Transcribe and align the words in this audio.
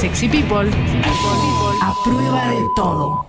Sexy 0.00 0.28
People. 0.30 0.70
A 1.82 1.94
prueba 2.02 2.48
de 2.48 2.66
todo. 2.74 3.26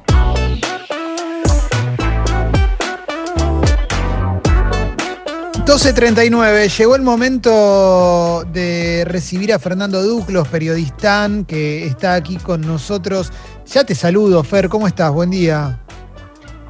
...12.39, 5.66 6.78
llegó 6.78 6.96
el 6.96 7.02
momento 7.02 8.44
de 8.54 9.04
recibir 9.06 9.54
a 9.54 9.60
Fernando 9.60 10.02
Duclos, 10.02 10.48
periodistán, 10.48 11.44
que 11.44 11.86
está 11.86 12.16
aquí 12.16 12.38
con 12.38 12.62
nosotros. 12.62 13.34
Ya 13.68 13.84
te 13.84 13.94
saludo, 13.94 14.42
Fer, 14.44 14.70
¿cómo 14.70 14.88
estás? 14.88 15.12
Buen 15.12 15.32
día. 15.32 15.78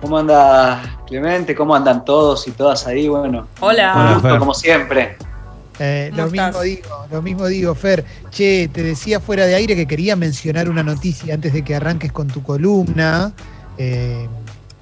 ¿Cómo 0.02 0.18
anda 0.18 0.82
Clemente? 1.06 1.54
¿Cómo 1.54 1.76
andan 1.76 2.04
todos 2.04 2.48
y 2.48 2.52
todas 2.52 2.88
ahí? 2.88 3.08
Bueno, 3.08 3.48
Hola. 3.60 3.94
un 3.96 4.02
Hola, 4.02 4.14
gusto, 4.14 4.30
Fer. 4.30 4.40
como 4.40 4.54
siempre. 4.56 5.18
Eh, 5.84 6.12
¿Cómo 6.12 6.24
lo 6.26 6.30
mismo 6.32 6.62
digo, 6.62 6.90
lo 7.12 7.22
mismo 7.24 7.48
digo, 7.48 7.74
Fer. 7.76 8.06
Che, 8.30 8.70
te 8.72 8.84
decía 8.84 9.20
fuera 9.20 9.46
de 9.48 9.56
aire 9.56 9.76
que 9.76 9.88
quería 9.88 10.16
mencionar 10.16 10.70
una 10.70 10.84
noticia 10.84 11.34
antes 11.34 11.54
de 11.54 11.64
que 11.64 11.74
arranques 11.76 12.12
con 12.12 12.28
tu 12.28 12.44
columna. 12.44 13.34
Eh, 13.78 14.28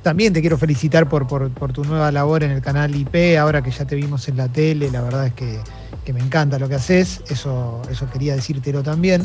también 0.03 0.33
te 0.33 0.41
quiero 0.41 0.57
felicitar 0.57 1.07
por, 1.07 1.25
por- 1.27 1.49
por 1.51 1.71
tu 1.73 1.83
nueva 1.85 2.11
labor 2.11 2.43
en 2.43 2.51
el 2.51 2.61
canal 2.61 2.93
IP, 2.95 3.37
ahora 3.39 3.61
que 3.61 3.71
ya 3.71 3.85
te 3.85 3.95
vimos 3.95 4.27
en 4.27 4.37
la 4.37 4.47
tele, 4.47 4.89
la 4.91 5.01
verdad 5.01 5.27
es 5.27 5.33
que, 5.33 5.59
que 6.05 6.13
me 6.13 6.19
encanta 6.21 6.57
lo 6.59 6.67
que 6.67 6.75
haces, 6.75 7.21
eso, 7.29 7.81
eso 7.89 8.09
quería 8.11 8.35
decírtelo 8.35 8.81
también. 8.83 9.23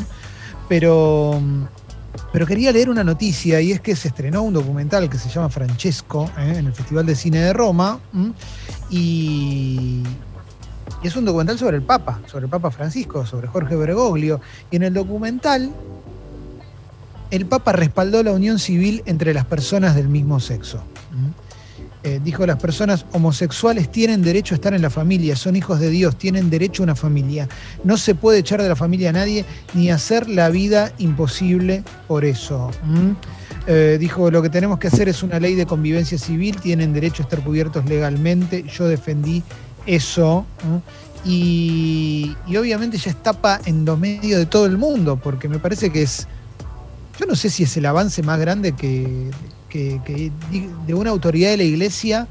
Pero, 0.69 1.41
pero 2.33 2.45
quería 2.45 2.71
leer 2.71 2.89
una 2.89 3.03
noticia 3.03 3.59
y 3.61 3.71
es 3.71 3.81
que 3.81 3.95
se 3.95 4.07
estrenó 4.09 4.41
un 4.43 4.53
documental 4.53 5.09
que 5.09 5.17
se 5.17 5.29
llama 5.29 5.49
Francesco 5.49 6.29
eh, 6.37 6.55
en 6.57 6.67
el 6.67 6.73
Festival 6.73 7.05
de 7.05 7.15
Cine 7.15 7.39
de 7.39 7.53
Roma. 7.53 7.99
Y, 8.89 10.03
es 11.07 11.15
un 11.15 11.25
documental 11.25 11.57
sobre 11.57 11.77
el 11.77 11.83
Papa, 11.83 12.19
sobre 12.25 12.45
el 12.45 12.49
Papa 12.49 12.71
Francisco, 12.71 13.25
sobre 13.25 13.47
Jorge 13.47 13.75
Bergoglio. 13.75 14.41
Y 14.71 14.77
en 14.77 14.83
el 14.83 14.93
documental, 14.93 15.71
el 17.31 17.45
Papa 17.45 17.71
respaldó 17.71 18.23
la 18.23 18.31
unión 18.31 18.59
civil 18.59 19.03
entre 19.05 19.33
las 19.33 19.45
personas 19.45 19.95
del 19.95 20.07
mismo 20.07 20.39
sexo. 20.39 20.77
¿Mm? 21.11 21.45
Eh, 22.07 22.21
dijo, 22.23 22.45
las 22.45 22.59
personas 22.59 23.03
homosexuales 23.13 23.91
tienen 23.91 24.21
derecho 24.21 24.53
a 24.53 24.57
estar 24.57 24.75
en 24.75 24.81
la 24.83 24.91
familia, 24.91 25.35
son 25.35 25.55
hijos 25.55 25.79
de 25.79 25.89
Dios, 25.89 26.15
tienen 26.15 26.51
derecho 26.51 26.83
a 26.83 26.85
una 26.85 26.95
familia. 26.95 27.49
No 27.83 27.97
se 27.97 28.13
puede 28.13 28.39
echar 28.39 28.61
de 28.61 28.69
la 28.69 28.75
familia 28.75 29.09
a 29.09 29.13
nadie 29.13 29.43
ni 29.73 29.89
hacer 29.89 30.29
la 30.29 30.49
vida 30.49 30.91
imposible 30.99 31.83
por 32.07 32.23
eso. 32.23 32.69
¿Mm? 32.83 33.11
Eh, 33.65 33.97
dijo, 33.99 34.29
lo 34.29 34.43
que 34.43 34.49
tenemos 34.49 34.77
que 34.77 34.87
hacer 34.87 35.09
es 35.09 35.23
una 35.23 35.39
ley 35.39 35.55
de 35.55 35.65
convivencia 35.65 36.19
civil, 36.19 36.57
tienen 36.57 36.93
derecho 36.93 37.23
a 37.23 37.25
estar 37.25 37.43
cubiertos 37.43 37.85
legalmente. 37.85 38.63
Yo 38.63 38.87
defendí 38.87 39.41
eso. 39.85 40.45
¿no? 40.63 40.81
Y, 41.25 42.35
y 42.47 42.55
obviamente 42.57 42.97
ya 42.97 43.09
estapa 43.11 43.59
en 43.65 43.83
dominio 43.85 44.37
de 44.37 44.45
todo 44.45 44.65
el 44.67 44.77
mundo, 44.77 45.17
porque 45.21 45.47
me 45.49 45.57
parece 45.59 45.91
que 45.91 46.03
es, 46.03 46.27
yo 47.19 47.25
no 47.25 47.35
sé 47.35 47.49
si 47.49 47.63
es 47.63 47.75
el 47.77 47.85
avance 47.87 48.21
más 48.21 48.39
grande 48.39 48.73
que, 48.73 49.31
que- 49.69 49.99
que 50.05 50.31
di- 50.51 50.69
de 50.85 50.93
una 50.93 51.09
autoridad 51.09 51.49
de 51.49 51.57
la 51.57 51.63
iglesia 51.63 52.27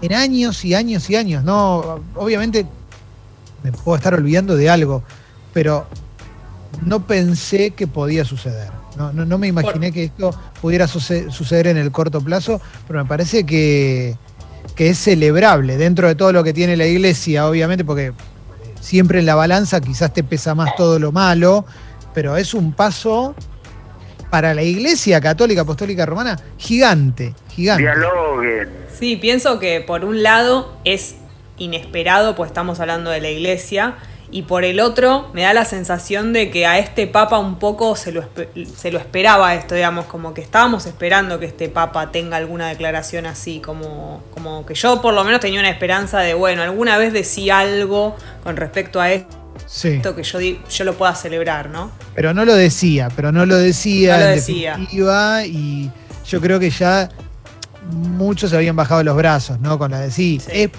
en 0.00 0.12
años 0.14 0.64
y 0.64 0.74
años 0.74 1.10
y 1.10 1.16
años. 1.16 1.42
No, 1.44 2.00
obviamente 2.14 2.66
me 3.64 3.72
puedo 3.72 3.96
estar 3.96 4.14
olvidando 4.14 4.54
de 4.56 4.70
algo, 4.70 5.02
pero 5.52 5.86
no 6.86 7.04
pensé 7.04 7.72
que 7.72 7.86
podía 7.88 8.24
suceder. 8.24 8.70
No, 8.96 9.12
no, 9.12 9.24
no 9.24 9.38
me 9.38 9.48
imaginé 9.48 9.92
que 9.92 10.04
esto 10.04 10.30
pudiera 10.60 10.86
suce- 10.86 11.30
suceder 11.30 11.66
en 11.66 11.76
el 11.78 11.90
corto 11.90 12.20
plazo, 12.20 12.60
pero 12.86 13.02
me 13.02 13.08
parece 13.08 13.44
que, 13.44 14.16
que 14.80 14.88
es 14.88 14.96
celebrable 14.96 15.76
dentro 15.76 16.08
de 16.08 16.14
todo 16.14 16.32
lo 16.32 16.42
que 16.42 16.54
tiene 16.54 16.74
la 16.74 16.86
iglesia, 16.86 17.46
obviamente, 17.46 17.84
porque 17.84 18.14
siempre 18.80 19.18
en 19.18 19.26
la 19.26 19.34
balanza 19.34 19.78
quizás 19.78 20.10
te 20.10 20.24
pesa 20.24 20.54
más 20.54 20.74
todo 20.74 20.98
lo 20.98 21.12
malo, 21.12 21.66
pero 22.14 22.38
es 22.38 22.54
un 22.54 22.72
paso 22.72 23.34
para 24.30 24.54
la 24.54 24.62
iglesia 24.62 25.20
católica 25.20 25.60
apostólica 25.60 26.06
romana 26.06 26.40
gigante, 26.56 27.34
gigante. 27.50 27.82
Dialoguen. 27.82 28.70
Sí, 28.98 29.16
pienso 29.16 29.58
que 29.58 29.82
por 29.82 30.02
un 30.02 30.22
lado 30.22 30.74
es 30.84 31.16
inesperado, 31.58 32.34
pues 32.34 32.48
estamos 32.48 32.80
hablando 32.80 33.10
de 33.10 33.20
la 33.20 33.28
iglesia, 33.28 33.98
y 34.32 34.42
por 34.42 34.64
el 34.64 34.78
otro 34.80 35.28
me 35.32 35.42
da 35.42 35.52
la 35.52 35.64
sensación 35.64 36.32
de 36.32 36.50
que 36.50 36.64
a 36.66 36.78
este 36.78 37.06
papa 37.08 37.38
un 37.38 37.58
poco 37.58 37.96
se 37.96 38.12
lo, 38.12 38.24
se 38.76 38.92
lo 38.92 38.98
esperaba 38.98 39.54
esto, 39.54 39.74
digamos, 39.74 40.04
como 40.06 40.34
que 40.34 40.40
estábamos 40.40 40.86
esperando 40.86 41.38
que 41.40 41.46
este 41.46 41.68
papa 41.68 42.12
tenga 42.12 42.36
alguna 42.36 42.68
declaración 42.68 43.26
así, 43.26 43.58
como, 43.60 44.22
como 44.32 44.64
que 44.64 44.74
yo 44.74 45.00
por 45.02 45.14
lo 45.14 45.24
menos 45.24 45.40
tenía 45.40 45.58
una 45.60 45.70
esperanza 45.70 46.20
de, 46.20 46.34
bueno, 46.34 46.62
alguna 46.62 46.96
vez 46.98 47.12
decía 47.12 47.58
algo 47.58 48.16
con 48.44 48.56
respecto 48.56 49.00
a 49.00 49.10
esto 49.10 49.36
Sí. 49.66 50.00
que 50.16 50.22
yo, 50.22 50.38
di- 50.38 50.60
yo 50.70 50.84
lo 50.84 50.94
pueda 50.94 51.14
celebrar, 51.14 51.68
¿no? 51.70 51.90
Pero 52.14 52.32
no 52.34 52.44
lo 52.44 52.54
decía, 52.54 53.08
pero 53.14 53.30
no 53.30 53.46
lo 53.46 53.56
decía 53.56 54.14
No 54.16 54.24
lo 54.24 54.30
decía. 54.30 54.70
definitiva 54.72 55.44
y 55.44 55.90
yo 56.26 56.40
creo 56.40 56.58
que 56.58 56.70
ya 56.70 57.08
muchos 57.92 58.50
se 58.50 58.56
habían 58.56 58.76
bajado 58.76 59.02
los 59.02 59.16
brazos, 59.16 59.60
¿no? 59.60 59.78
Con 59.78 59.90
la 59.90 60.00
de 60.00 60.10
sí, 60.10 60.40
Sí. 60.44 60.50
Es, 60.52 60.70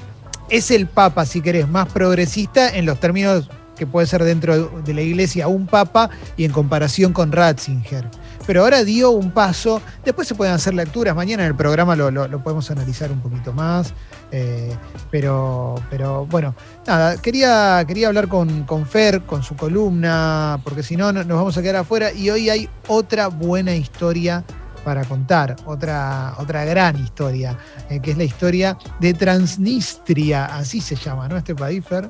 es 0.51 0.69
el 0.71 0.85
papa, 0.87 1.25
si 1.25 1.41
querés, 1.41 1.67
más 1.67 1.87
progresista 1.87 2.69
en 2.75 2.85
los 2.85 2.99
términos 2.99 3.49
que 3.75 3.87
puede 3.87 4.05
ser 4.05 4.23
dentro 4.23 4.69
de 4.81 4.93
la 4.93 5.01
iglesia 5.01 5.47
un 5.47 5.65
papa 5.65 6.11
y 6.37 6.43
en 6.45 6.51
comparación 6.51 7.13
con 7.13 7.31
Ratzinger. 7.31 8.07
Pero 8.45 8.63
ahora 8.63 8.83
dio 8.83 9.09
un 9.11 9.31
paso, 9.31 9.81
después 10.05 10.27
se 10.27 10.35
pueden 10.35 10.53
hacer 10.53 10.73
lecturas, 10.75 11.15
mañana 11.15 11.43
en 11.43 11.49
el 11.49 11.55
programa 11.55 11.95
lo, 11.95 12.11
lo- 12.11 12.43
podemos 12.43 12.69
analizar 12.69 13.11
un 13.11 13.21
poquito 13.21 13.53
más, 13.53 13.93
eh, 14.31 14.75
pero, 15.09 15.75
pero 15.89 16.25
bueno, 16.27 16.53
nada, 16.85 17.17
quería, 17.17 17.83
quería 17.87 18.07
hablar 18.09 18.27
con, 18.27 18.63
con 18.65 18.85
Fer, 18.85 19.21
con 19.23 19.41
su 19.41 19.55
columna, 19.55 20.59
porque 20.63 20.83
si 20.83 20.95
no 20.95 21.11
no- 21.11 21.23
nos 21.23 21.37
vamos 21.37 21.57
a 21.57 21.61
quedar 21.61 21.77
afuera. 21.77 22.11
Y 22.13 22.29
hoy 22.29 22.49
hay 22.49 22.69
otra 22.87 23.27
buena 23.27 23.73
historia 23.75 24.43
para 24.83 25.03
contar, 25.05 25.55
otra, 25.65 26.35
otra 26.37 26.65
gran 26.65 26.97
historia, 27.01 27.57
eh, 27.89 27.99
que 28.01 28.11
es 28.11 28.17
la 28.17 28.23
historia 28.23 28.77
de 28.99 29.13
Transnistria, 29.13 30.45
así 30.45 30.81
se 30.81 30.95
llama, 30.95 31.27
¿no? 31.27 31.37
Este 31.37 31.55
país, 31.55 31.85
Fer. 31.85 32.09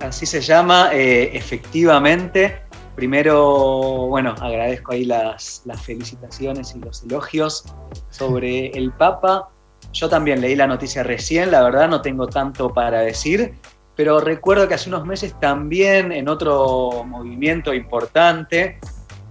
Así 0.00 0.26
se 0.26 0.40
llama, 0.40 0.90
eh, 0.92 1.30
efectivamente. 1.36 2.62
Primero, 2.96 4.06
bueno, 4.08 4.34
agradezco 4.40 4.92
ahí 4.92 5.04
las, 5.04 5.62
las 5.64 5.80
felicitaciones 5.82 6.74
y 6.74 6.80
los 6.80 7.02
elogios 7.02 7.64
sobre 8.10 8.66
el 8.76 8.92
Papa. 8.92 9.48
Yo 9.92 10.08
también 10.08 10.40
leí 10.40 10.54
la 10.54 10.66
noticia 10.66 11.02
recién, 11.02 11.50
la 11.50 11.62
verdad 11.62 11.88
no 11.88 12.00
tengo 12.00 12.26
tanto 12.28 12.72
para 12.72 13.00
decir, 13.00 13.54
pero 13.96 14.20
recuerdo 14.20 14.68
que 14.68 14.74
hace 14.74 14.88
unos 14.88 15.04
meses 15.04 15.34
también 15.40 16.12
en 16.12 16.28
otro 16.28 17.04
movimiento 17.04 17.74
importante 17.74 18.78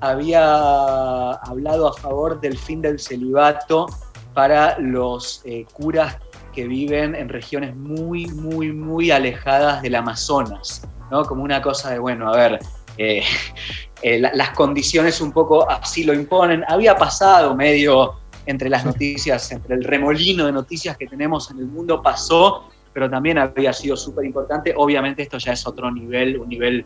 había 0.01 1.31
hablado 1.31 1.87
a 1.89 1.93
favor 1.93 2.39
del 2.39 2.57
fin 2.57 2.81
del 2.81 2.99
celibato 2.99 3.87
para 4.33 4.77
los 4.79 5.41
eh, 5.45 5.65
curas 5.73 6.17
que 6.53 6.67
viven 6.67 7.15
en 7.15 7.29
regiones 7.29 7.75
muy, 7.75 8.25
muy, 8.27 8.71
muy 8.71 9.11
alejadas 9.11 9.81
del 9.81 9.95
Amazonas, 9.95 10.87
¿no? 11.11 11.23
Como 11.25 11.43
una 11.43 11.61
cosa 11.61 11.91
de, 11.91 11.99
bueno, 11.99 12.31
a 12.31 12.35
ver, 12.37 12.59
eh, 12.97 13.23
eh, 14.01 14.19
la- 14.19 14.31
las 14.33 14.51
condiciones 14.51 15.21
un 15.21 15.31
poco 15.31 15.69
así 15.69 16.03
lo 16.03 16.13
imponen. 16.13 16.63
Había 16.67 16.95
pasado 16.95 17.55
medio 17.55 18.15
entre 18.45 18.69
las 18.69 18.85
noticias, 18.85 19.51
entre 19.51 19.75
el 19.75 19.83
remolino 19.83 20.45
de 20.45 20.51
noticias 20.51 20.97
que 20.97 21.05
tenemos 21.07 21.51
en 21.51 21.59
el 21.59 21.65
mundo, 21.65 22.01
pasó, 22.01 22.69
pero 22.93 23.09
también 23.09 23.37
había 23.37 23.73
sido 23.73 23.95
súper 23.95 24.25
importante. 24.25 24.73
Obviamente 24.75 25.21
esto 25.21 25.37
ya 25.37 25.53
es 25.53 25.67
otro 25.67 25.91
nivel, 25.91 26.39
un 26.39 26.49
nivel 26.49 26.85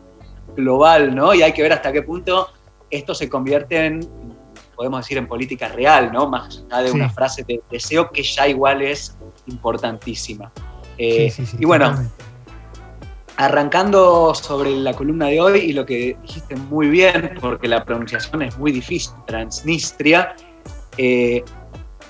global, 0.58 1.16
¿no? 1.16 1.34
Y 1.34 1.42
hay 1.42 1.54
que 1.54 1.62
ver 1.62 1.72
hasta 1.74 1.92
qué 1.94 2.02
punto 2.02 2.50
esto 2.96 3.14
se 3.16 3.28
convierte 3.30 3.86
en, 3.86 4.00
podemos 4.76 5.02
decir, 5.02 5.18
en 5.18 5.28
política 5.28 5.68
real, 5.70 6.12
¿no? 6.12 6.28
Más 6.30 6.64
allá 6.72 6.84
de 6.84 6.90
Sí. 6.90 6.96
una 6.96 7.10
frase 7.10 7.44
de 7.44 7.62
deseo 7.72 8.10
que 8.12 8.24
ya 8.24 8.48
igual 8.48 8.82
es 8.82 9.18
importantísima. 9.48 10.52
Eh, 10.98 11.30
Sí, 11.30 11.46
sí, 11.46 11.52
sí, 11.52 11.58
y 11.60 11.66
bueno, 11.66 11.86
totalmente. 11.90 12.24
arrancando 13.38 14.34
sobre 14.36 14.72
la 14.72 14.94
columna 14.94 15.28
de 15.28 15.42
hoy 15.42 15.60
y 15.60 15.74
lo 15.74 15.86
que 15.86 16.16
dijiste 16.22 16.56
muy 16.56 16.88
bien, 16.88 17.36
porque 17.42 17.68
la 17.68 17.84
pronunciación 17.84 18.44
es 18.44 18.58
muy 18.58 18.72
difícil, 18.72 19.14
Transnistria. 19.26 20.36
eh, 20.98 21.44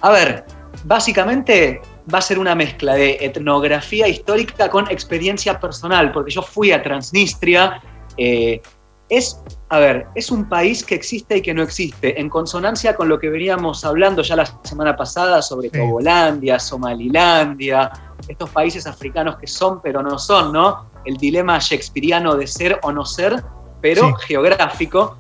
a 0.02 0.12
ver, 0.12 0.44
básicamente 0.84 1.82
va 2.14 2.18
a 2.18 2.22
ser 2.22 2.38
una 2.38 2.54
mezcla 2.56 2.96
de 2.96 3.18
etnografía 3.22 4.10
histórica 4.10 4.70
con 4.70 4.92
experiencia 4.92 5.58
personal, 5.58 6.12
porque 6.12 6.32
yo 6.32 6.42
fui 6.42 6.72
a 6.74 6.82
Transnistria. 6.84 7.82
eh, 8.18 8.62
es, 9.10 9.42
a 9.74 9.80
ver, 9.80 10.06
es 10.14 10.30
un 10.30 10.48
país 10.48 10.84
que 10.84 10.94
existe 10.94 11.38
y 11.38 11.42
que 11.42 11.52
no 11.52 11.64
existe, 11.64 12.22
en 12.22 12.30
consonancia 12.30 12.96
con 12.96 13.10
lo 13.10 13.18
que 13.18 13.30
veníamos 13.30 13.84
hablando 13.84 14.22
ya 14.22 14.36
la 14.36 14.46
semana 14.64 14.96
pasada 14.96 15.42
sobre 15.42 15.70
Sí. 15.72 15.80
Togolandia, 15.80 16.60
Somalilandia, 16.60 17.92
estos 18.28 18.52
países 18.52 18.86
africanos 18.86 19.38
que 19.38 19.48
son 19.48 19.82
pero 19.82 20.04
no 20.04 20.20
son, 20.20 20.54
¿no? 20.54 20.86
El 21.06 21.18
dilema 21.18 21.58
shakespeariano 21.58 22.36
de 22.36 22.46
ser 22.46 22.80
o 22.84 22.92
no 22.92 23.04
ser, 23.04 23.44
pero 23.82 24.10
Sí. 24.10 24.14
geográfico. 24.28 25.18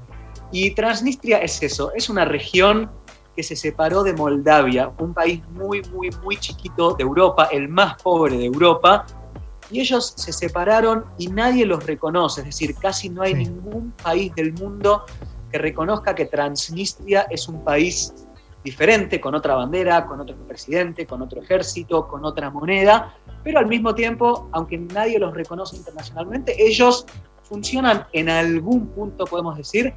Y 0.51 0.69
Transnistria 0.75 1.39
es 1.39 1.63
eso, 1.63 1.91
es 1.95 2.07
una 2.07 2.23
región 2.23 2.91
que 3.35 3.41
se 3.41 3.55
separó 3.55 4.03
de 4.03 4.13
Moldavia, 4.13 4.91
un 5.00 5.15
país 5.15 5.41
muy, 5.50 5.81
muy, 5.91 6.11
muy 6.23 6.38
chiquito 6.38 6.94
de 6.94 7.01
Europa, 7.01 7.50
el 7.51 7.69
más 7.69 7.95
pobre 8.03 8.38
de 8.38 8.45
Europa, 8.45 9.03
y 9.73 9.79
ellos 9.81 10.13
se 10.15 10.31
separaron 10.31 11.05
y 11.17 11.27
nadie 11.27 11.65
los 11.65 11.85
reconoce, 11.85 12.41
es 12.41 12.45
decir, 12.47 12.75
casi 12.75 13.09
no 13.09 13.23
hay 13.23 13.33
Sí. 13.33 13.45
ningún 13.45 13.91
país 14.03 14.33
del 14.35 14.53
mundo 14.53 15.03
que 15.51 15.57
reconozca 15.57 16.13
que 16.13 16.25
Transnistria 16.25 17.21
es 17.29 17.47
un 17.47 17.63
país 17.63 18.13
diferente, 18.63 19.19
con 19.19 19.35
otra 19.35 19.55
bandera, 19.55 20.05
con 20.05 20.21
otro 20.21 20.35
presidente, 20.47 21.05
con 21.05 21.21
otro 21.21 21.41
ejército, 21.41 22.07
con 22.07 22.23
otra 22.23 22.49
moneda, 22.49 23.13
pero 23.43 23.59
al 23.59 23.65
mismo 23.67 23.93
tiempo, 23.93 24.47
aunque 24.53 24.77
nadie 24.77 25.19
los 25.19 25.33
reconoce 25.33 25.75
internacionalmente, 25.75 26.55
ellos 26.57 27.05
funcionan 27.43 28.05
en 28.13 28.29
algún 28.29 28.87
punto, 28.87 29.25
podemos 29.25 29.57
decir, 29.57 29.93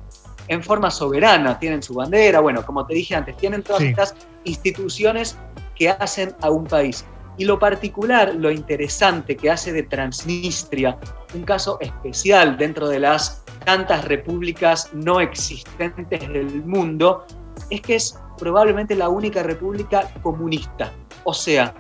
en 0.49 0.63
forma 0.63 0.91
soberana, 0.91 1.59
tienen 1.59 1.83
su 1.83 1.95
bandera, 1.95 2.41
bueno, 2.41 2.65
como 2.65 2.87
te 2.87 2.95
dije 2.95 3.15
antes, 3.15 3.37
tienen 3.37 3.63
todas 3.63 3.83
estas 3.83 4.15
instituciones 4.45 5.37
que 5.77 5.91
hacen 5.91 6.35
a 6.41 6.51
un 6.51 6.65
país. 6.65 7.05
Y 7.39 7.45
lo 7.45 7.59
particular, 7.59 8.35
lo 8.35 8.51
interesante 8.51 9.37
que 9.37 9.51
hace 9.51 9.73
de 9.73 9.83
Transnistria 9.83 10.99
un 11.35 11.45
caso 11.45 11.79
especial 11.81 12.57
dentro 12.57 12.89
de 12.89 13.01
las 13.01 13.45
tantas 13.65 14.05
repúblicas 14.05 14.91
no 14.95 15.21
existentes 15.21 16.29
del 16.29 16.65
mundo, 16.65 17.27
es 17.71 17.81
que 17.81 17.97
es 17.97 18.19
probablemente 18.39 18.95
la 18.95 19.09
única 19.09 19.43
república 19.43 20.11
comunista. 20.23 20.93
O 21.25 21.35
sea, 21.35 21.75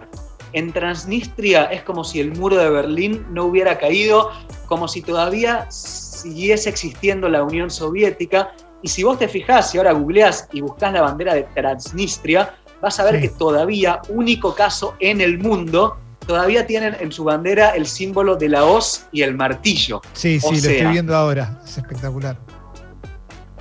en 0.52 0.72
Transnistria 0.72 1.64
es 1.64 1.82
como 1.82 2.02
si 2.04 2.20
el 2.20 2.32
muro 2.32 2.56
de 2.56 2.70
Berlín 2.70 3.26
no 3.30 3.44
hubiera 3.44 3.78
caído, 3.78 4.30
como 4.66 4.88
si 4.88 5.02
todavía 5.02 5.70
siguiese 5.70 6.70
existiendo 6.70 7.28
la 7.28 7.42
Unión 7.42 7.70
Soviética. 7.70 8.52
Y 8.82 8.88
si 8.88 9.02
vos 9.02 9.18
te 9.18 9.28
fijás, 9.28 9.74
y 9.74 9.78
ahora 9.78 9.92
googleás 9.92 10.48
y 10.52 10.60
buscás 10.60 10.92
la 10.92 11.02
bandera 11.02 11.34
de 11.34 11.44
Transnistria, 11.54 12.54
vas 12.80 12.98
a 13.00 13.04
ver 13.04 13.20
que 13.20 13.28
todavía, 13.28 14.00
único 14.08 14.54
caso 14.54 14.94
en 15.00 15.20
el 15.20 15.38
mundo, 15.38 15.96
todavía 16.26 16.66
tienen 16.66 16.96
en 17.00 17.12
su 17.12 17.24
bandera 17.24 17.70
el 17.70 17.86
símbolo 17.86 18.36
de 18.36 18.48
la 18.48 18.64
hoz 18.64 19.06
y 19.12 19.22
el 19.22 19.34
martillo. 19.34 20.02
Sí, 20.12 20.40
sí, 20.40 20.50
lo 20.50 20.56
estoy 20.56 20.86
viendo 20.86 21.16
ahora, 21.16 21.60
es 21.64 21.78
espectacular. 21.78 22.36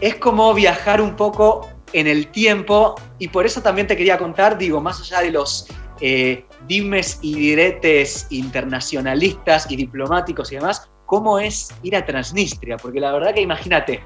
Es 0.02 0.16
como 0.16 0.54
viajar 0.54 1.02
un 1.02 1.16
poco 1.16 1.70
en 1.94 2.08
el 2.08 2.28
tiempo 2.28 2.96
y 3.20 3.30
por 3.30 3.46
eso 3.46 3.62
también 3.62 3.88
te 3.88 3.96
quería 3.96 4.18
contar, 4.18 4.58
digo, 4.58 4.82
más 4.82 5.00
allá 5.00 5.22
de 5.22 5.32
los 5.32 5.68
eh, 6.02 6.46
dimes 6.68 7.20
y 7.22 7.36
diretes 7.36 8.28
internacionalistas 8.32 9.72
y 9.72 9.78
diplomáticos 9.78 10.52
y 10.52 10.56
demás, 10.56 10.90
cómo 11.06 11.40
es 11.40 11.70
ir 11.84 11.96
a 11.96 12.06
Transnistria, 12.06 12.78
porque 12.78 13.00
la 13.00 13.14
verdad 13.14 13.34
que 13.34 13.42
imagínate, 13.42 14.02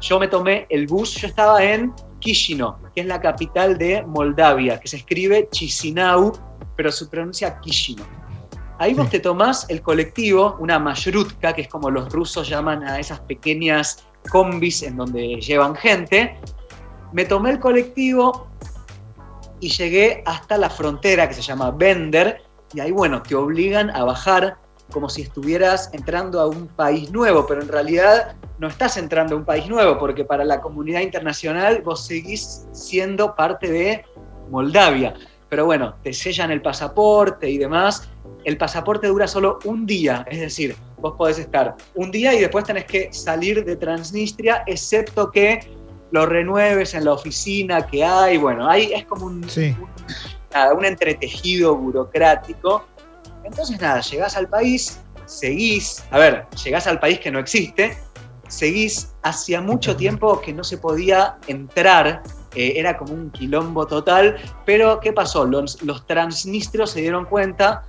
yo 0.00 0.18
me 0.18 0.28
tomé 0.28 0.66
el 0.68 0.86
bus, 0.86 1.14
yo 1.14 1.28
estaba 1.28 1.64
en 1.64 1.94
Chisinau, 2.22 2.76
que 2.94 3.02
es 3.02 3.06
la 3.06 3.20
capital 3.20 3.76
de 3.76 4.02
Moldavia, 4.06 4.78
que 4.78 4.88
se 4.88 4.98
escribe 4.98 5.48
Chisinau, 5.50 6.32
pero 6.76 6.90
se 6.92 7.06
pronuncia 7.06 7.60
Chisinau. 7.60 8.06
Ahí 8.78 8.94
vos 8.94 9.10
te 9.10 9.20
tomás 9.20 9.66
el 9.68 9.82
colectivo, 9.82 10.56
una 10.58 10.78
mashrutka, 10.78 11.52
que 11.52 11.62
es 11.62 11.68
como 11.68 11.90
los 11.90 12.10
rusos 12.12 12.48
llaman 12.48 12.82
a 12.82 12.98
esas 12.98 13.20
pequeñas 13.20 14.04
combis 14.30 14.82
en 14.82 14.96
donde 14.96 15.40
llevan 15.40 15.74
gente, 15.74 16.38
me 17.12 17.24
tomé 17.24 17.50
el 17.50 17.60
colectivo 17.60 18.46
y 19.60 19.68
llegué 19.68 20.22
hasta 20.26 20.56
la 20.58 20.70
frontera 20.70 21.28
que 21.28 21.34
se 21.34 21.42
llama 21.42 21.70
Bender, 21.70 22.42
y 22.74 22.80
ahí, 22.80 22.90
bueno, 22.90 23.22
te 23.22 23.34
obligan 23.34 23.90
a 23.90 24.04
bajar 24.04 24.56
como 24.92 25.08
si 25.08 25.22
estuvieras 25.22 25.90
entrando 25.92 26.40
a 26.40 26.46
un 26.46 26.68
país 26.68 27.10
nuevo, 27.10 27.46
pero 27.46 27.62
en 27.62 27.68
realidad 27.68 28.36
no 28.58 28.68
estás 28.68 28.96
entrando 28.96 29.34
a 29.34 29.38
un 29.38 29.44
país 29.44 29.66
nuevo, 29.68 29.98
porque 29.98 30.24
para 30.24 30.44
la 30.44 30.60
comunidad 30.60 31.00
internacional 31.00 31.82
vos 31.82 32.06
seguís 32.06 32.66
siendo 32.72 33.34
parte 33.34 33.70
de 33.70 34.04
Moldavia. 34.50 35.14
Pero 35.48 35.66
bueno, 35.66 35.96
te 36.02 36.12
sellan 36.12 36.50
el 36.50 36.62
pasaporte 36.62 37.50
y 37.50 37.58
demás. 37.58 38.08
El 38.44 38.56
pasaporte 38.56 39.08
dura 39.08 39.26
solo 39.26 39.58
un 39.64 39.84
día, 39.84 40.24
es 40.30 40.40
decir, 40.40 40.76
vos 40.98 41.14
podés 41.18 41.38
estar 41.38 41.76
un 41.94 42.10
día 42.10 42.32
y 42.34 42.40
después 42.40 42.64
tenés 42.64 42.84
que 42.84 43.12
salir 43.12 43.64
de 43.64 43.76
Transnistria, 43.76 44.62
excepto 44.66 45.30
que 45.30 45.60
lo 46.12 46.26
renueves 46.26 46.94
en 46.94 47.04
la 47.04 47.12
oficina 47.14 47.86
que 47.86 48.04
hay, 48.04 48.36
bueno, 48.36 48.68
ahí 48.68 48.92
es 48.92 49.04
como 49.06 49.26
un, 49.26 49.44
un, 49.44 50.84
entretejido 50.84 51.74
burocrático. 51.76 52.84
Entonces, 53.44 53.80
nada, 53.80 54.00
llegás 54.00 54.36
al 54.36 54.48
país, 54.48 55.00
seguís, 55.26 56.04
a 56.10 56.18
ver, 56.18 56.46
llegás 56.64 56.86
al 56.86 57.00
país 57.00 57.18
que 57.20 57.30
no 57.30 57.38
existe, 57.38 57.96
seguís 58.48 59.12
hacia 59.22 59.60
mucho 59.60 59.96
tiempo 59.96 60.40
que 60.40 60.52
no 60.52 60.64
se 60.64 60.78
podía 60.78 61.38
entrar, 61.46 62.22
eh, 62.54 62.74
era 62.76 62.96
como 62.96 63.14
un 63.14 63.30
quilombo 63.30 63.86
total, 63.86 64.36
pero 64.66 65.00
¿qué 65.00 65.12
pasó? 65.12 65.46
Los, 65.46 65.82
los 65.82 66.06
transnistrios 66.06 66.90
se 66.90 67.00
dieron 67.00 67.24
cuenta 67.24 67.84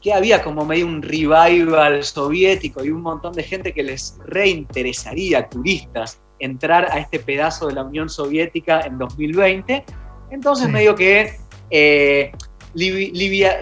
que 0.00 0.12
había 0.12 0.42
como 0.42 0.64
medio 0.64 0.86
un 0.86 1.02
revival 1.02 2.04
soviético 2.04 2.84
y 2.84 2.90
un 2.90 3.02
montón 3.02 3.32
de 3.32 3.42
gente 3.42 3.72
que 3.72 3.82
les 3.82 4.16
reinteresaría, 4.26 5.48
turistas, 5.48 6.20
entrar 6.38 6.88
a 6.92 6.98
este 6.98 7.18
pedazo 7.18 7.66
de 7.66 7.74
la 7.74 7.82
Unión 7.82 8.08
Soviética 8.08 8.80
en 8.82 8.98
2020. 8.98 9.84
Entonces 10.30 10.68
medio 10.68 10.94
que, 10.94 11.36
eh, 11.70 12.32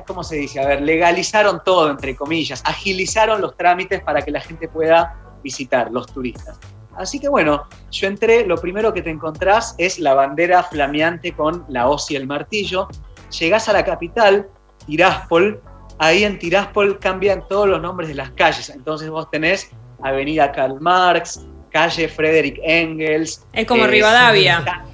¿cómo 0.06 0.25
se 0.25 0.37
dice? 0.37 0.61
A 0.61 0.66
ver, 0.66 0.82
legalizaron 0.82 1.62
todo, 1.64 1.90
entre 1.90 2.16
comillas, 2.16 2.62
agilizaron 2.64 3.40
los 3.40 3.56
trámites 3.56 4.02
para 4.02 4.22
que 4.22 4.31
la 4.31 4.40
gente 4.40 4.69
pueda 4.69 5.38
visitar, 5.43 5.90
los 5.90 6.06
turistas. 6.06 6.58
Así 6.96 7.19
que 7.19 7.28
bueno, 7.28 7.66
yo 7.90 8.08
entré, 8.08 8.46
lo 8.46 8.56
primero 8.56 8.93
que 8.93 9.02
te 9.02 9.11
encontrás 9.11 9.75
es 9.78 9.99
la 9.99 10.14
bandera 10.14 10.62
flameante 10.62 11.32
con 11.32 11.64
la 11.69 11.88
hoz 11.88 12.11
y 12.11 12.16
el 12.16 12.26
martillo. 12.26 12.88
Llegás 13.38 13.69
a 13.69 13.72
la 13.72 13.84
capital, 13.84 14.49
Tiraspol, 14.87 15.60
ahí 15.99 16.25
en 16.25 16.38
Tiraspol 16.38 16.99
cambian 16.99 17.46
todos 17.49 17.69
los 17.69 17.82
nombres 17.82 18.08
de 18.08 18.14
las 18.14 18.31
calles. 18.31 18.70
Entonces 18.70 19.10
vos 19.10 19.28
tenés 19.31 19.70
Avenida 20.02 20.52
Karl 20.52 20.81
Marx, 20.81 21.44
calle 21.70 22.08
Frederick 22.08 22.60
Engels. 22.62 23.44
Es 23.52 23.67
como 23.67 23.87
Rivadavia. 23.87 24.84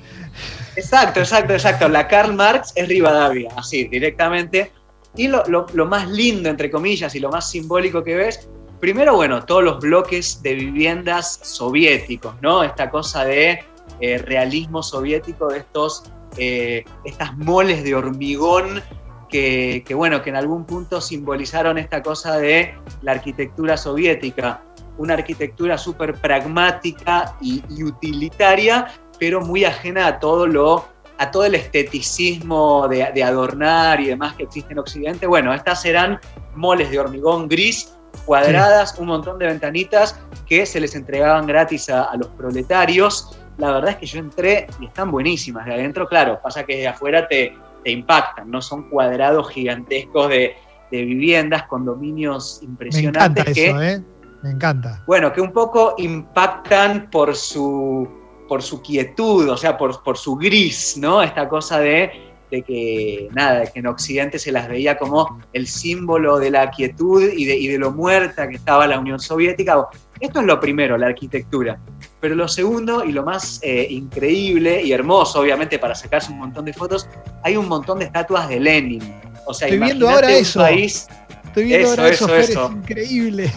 Exacto, 0.81 1.21
exacto, 1.21 1.53
exacto. 1.53 1.89
La 1.89 2.09
Karl 2.09 2.35
Marx 2.35 2.73
es 2.75 2.89
Rivadavia, 2.89 3.51
así, 3.57 3.85
directamente. 3.85 4.73
Y 5.15 5.29
lo, 5.29 5.45
más 5.87 6.09
lindo, 6.09 6.49
entre 6.49 6.71
comillas, 6.71 7.15
y 7.15 7.21
lo 7.21 7.31
más 7.31 7.51
simbólico 7.51 8.03
que 8.03 8.15
ves, 8.15 8.49
primero, 8.81 9.15
bueno, 9.15 9.45
todos 9.45 9.63
los 9.63 9.81
bloques 9.81 10.43
de 10.43 10.55
viviendas 10.55 11.41
soviéticos, 11.43 12.35
¿no? 12.41 12.63
Esta 12.63 12.91
cosa 12.91 13.25
de 13.25 13.63
eh, 14.01 14.19
realismo 14.19 14.83
soviético, 14.83 15.49
de 15.49 15.59
estos, 15.59 16.05
eh, 16.39 16.85
estas 17.05 17.37
moles 17.37 17.85
de 17.85 17.95
hormigón 17.95 18.83
que, 19.29 19.85
que, 19.87 19.95
bueno, 19.95 20.23
que 20.23 20.31
en 20.31 20.37
algún 20.37 20.65
punto 20.65 21.01
simbolizaron 21.01 21.77
esta 21.77 22.03
cosa 22.03 22.39
de 22.39 22.75
la 23.03 23.13
arquitectura 23.13 23.77
soviética 23.77 24.63
una 25.01 25.15
arquitectura 25.15 25.79
súper 25.79 26.15
pragmática 26.15 27.35
y, 27.41 27.63
utilitaria, 27.83 28.89
pero 29.21 29.41
muy 29.43 29.65
ajena 29.65 30.09
a 30.09 30.19
todo 30.19 30.49
lo 30.49 30.89
a 31.21 31.31
todo 31.31 31.45
el 31.45 31.55
esteticismo 31.55 32.89
de, 32.89 33.23
adornar 33.23 34.01
y 34.01 34.07
demás 34.07 34.35
que 34.37 34.45
existe 34.45 34.73
en 34.73 34.79
Occidente. 34.79 35.27
Bueno, 35.27 35.53
estas 35.53 35.85
eran 35.85 36.19
moles 36.55 36.91
de 36.91 36.99
hormigón 36.99 37.47
gris, 37.47 37.95
cuadradas, 38.25 38.99
un 38.99 39.09
montón 39.09 39.39
de 39.39 39.45
ventanitas 39.45 40.19
que 40.47 40.65
se 40.65 40.81
les 40.81 40.95
entregaban 40.95 41.47
gratis 41.47 41.91
a, 41.91 42.17
los 42.17 42.29
proletarios. 42.29 43.39
La 43.59 43.71
verdad 43.71 43.91
es 43.91 43.97
que 43.97 44.07
yo 44.07 44.19
entré 44.19 44.67
y 44.81 44.87
están 44.87 45.11
buenísimas. 45.11 45.67
De 45.67 45.75
adentro, 45.75 46.09
claro, 46.09 46.41
pasa 46.43 46.65
que 46.65 46.79
de 46.79 46.89
afuera 46.89 47.29
te, 47.29 47.55
te 47.85 47.91
impactan, 47.91 48.51
no 48.51 48.63
son 48.63 48.89
cuadrados 48.89 49.51
gigantescos 49.51 50.31
de, 50.31 50.57
de 50.91 51.05
viviendas, 51.05 51.65
condominios 51.65 52.63
impresionantes. 52.63 53.45
Me 53.45 53.51
encanta 53.51 53.61
eso, 53.61 53.83
¿eh? 53.83 54.05
Me 54.43 54.51
encanta. 54.53 55.03
Bueno, 55.07 55.35
que 55.35 55.43
un 55.43 55.53
poco 55.53 55.97
impactan 55.99 57.11
por 57.11 57.37
su, 57.37 58.09
por 58.51 58.65
su 58.65 58.83
quietud, 58.83 59.49
o 59.49 59.57
sea, 59.57 59.79
por, 59.79 60.03
por 60.03 60.19
su 60.19 60.35
gris, 60.35 60.97
¿no? 60.97 61.23
Esta 61.23 61.49
cosa 61.49 61.79
de, 61.79 62.11
de 62.51 62.63
que, 62.63 63.29
nada, 63.31 63.65
que 63.67 63.79
en 63.79 63.87
Occidente 63.87 64.41
se 64.41 64.51
las 64.51 64.69
veía 64.69 64.99
como 64.99 65.41
el 65.53 65.69
símbolo 65.69 66.41
de 66.41 66.51
la 66.51 66.69
quietud 66.69 67.31
y 67.33 67.45
de, 67.45 67.55
y 67.55 67.69
de 67.69 67.79
lo 67.79 67.93
muerta 67.93 68.49
que 68.49 68.57
estaba 68.57 68.89
la 68.89 68.99
Unión 68.99 69.21
Soviética. 69.21 69.87
Esto 70.19 70.41
es 70.41 70.47
lo 70.47 70.59
primero, 70.59 70.99
la 70.99 71.07
arquitectura. 71.07 71.79
Pero 72.21 72.35
lo 72.35 72.49
segundo 72.49 73.05
y 73.05 73.13
lo 73.13 73.23
más 73.23 73.61
eh, 73.63 73.87
increíble 73.89 74.83
y 74.83 74.91
hermoso, 74.91 75.39
obviamente, 75.39 75.79
para 75.79 75.95
sacarse 75.95 76.33
un 76.33 76.41
montón 76.41 76.65
de 76.65 76.73
fotos, 76.73 77.09
hay 77.45 77.57
un 77.57 77.69
montón 77.69 78.01
de 78.01 78.07
estatuas 78.07 78.49
de 78.49 78.59
Lenin. 78.59 79.15
O 79.47 79.55
sea, 79.55 79.69
Estoy 79.69 79.79
viendo 79.79 80.11
ahora 80.11 80.33
eso. 80.33 80.67
Estoy 80.67 81.65
viendo 81.67 81.89
ahora 81.89 82.09
eso, 82.09 82.35
eso, 82.35 82.67
es 82.67 82.73
increíble. 82.73 83.53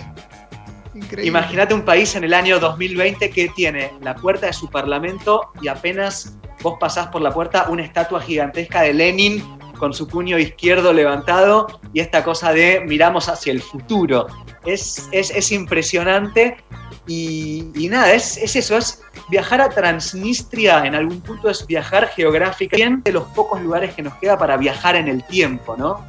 Imagínate 1.23 1.73
un 1.73 1.83
país 1.83 2.15
en 2.15 2.23
el 2.23 2.33
año 2.33 2.59
2020 2.59 3.29
que 3.31 3.49
tiene 3.49 3.91
la 4.01 4.15
puerta 4.15 4.45
de 4.47 4.53
su 4.53 4.69
parlamento 4.69 5.51
y 5.61 5.67
apenas 5.67 6.37
vos 6.61 6.77
pasás 6.79 7.07
por 7.07 7.21
la 7.21 7.31
puerta 7.31 7.67
una 7.69 7.83
estatua 7.83 8.21
gigantesca 8.21 8.81
de 8.81 8.93
Lenin 8.93 9.43
con 9.77 9.93
su 9.93 10.07
puño 10.07 10.37
izquierdo 10.37 10.93
levantado 10.93 11.67
y 11.93 11.99
esta 11.99 12.23
cosa 12.23 12.53
de 12.53 12.81
miramos 12.87 13.27
hacia 13.27 13.51
el 13.51 13.61
futuro. 13.61 14.27
Es, 14.65 15.09
es, 15.11 15.51
impresionante 15.51 16.57
y, 17.05 17.65
nada, 17.89 18.13
es, 18.13 18.37
es, 18.37 18.55
eso, 18.55 18.77
es 18.77 19.01
viajar 19.29 19.59
a 19.59 19.69
Transnistria 19.69 20.85
en 20.85 20.95
algún 20.95 21.19
punto, 21.19 21.49
es 21.49 21.67
viajar 21.67 22.07
geográficamente 22.15 23.11
de 23.11 23.15
los 23.15 23.27
pocos 23.29 23.61
lugares 23.61 23.93
que 23.93 24.03
nos 24.03 24.13
queda 24.15 24.37
para 24.37 24.55
viajar 24.55 24.95
en 24.95 25.09
el 25.09 25.21
tiempo, 25.25 25.75
¿no? 25.75 26.05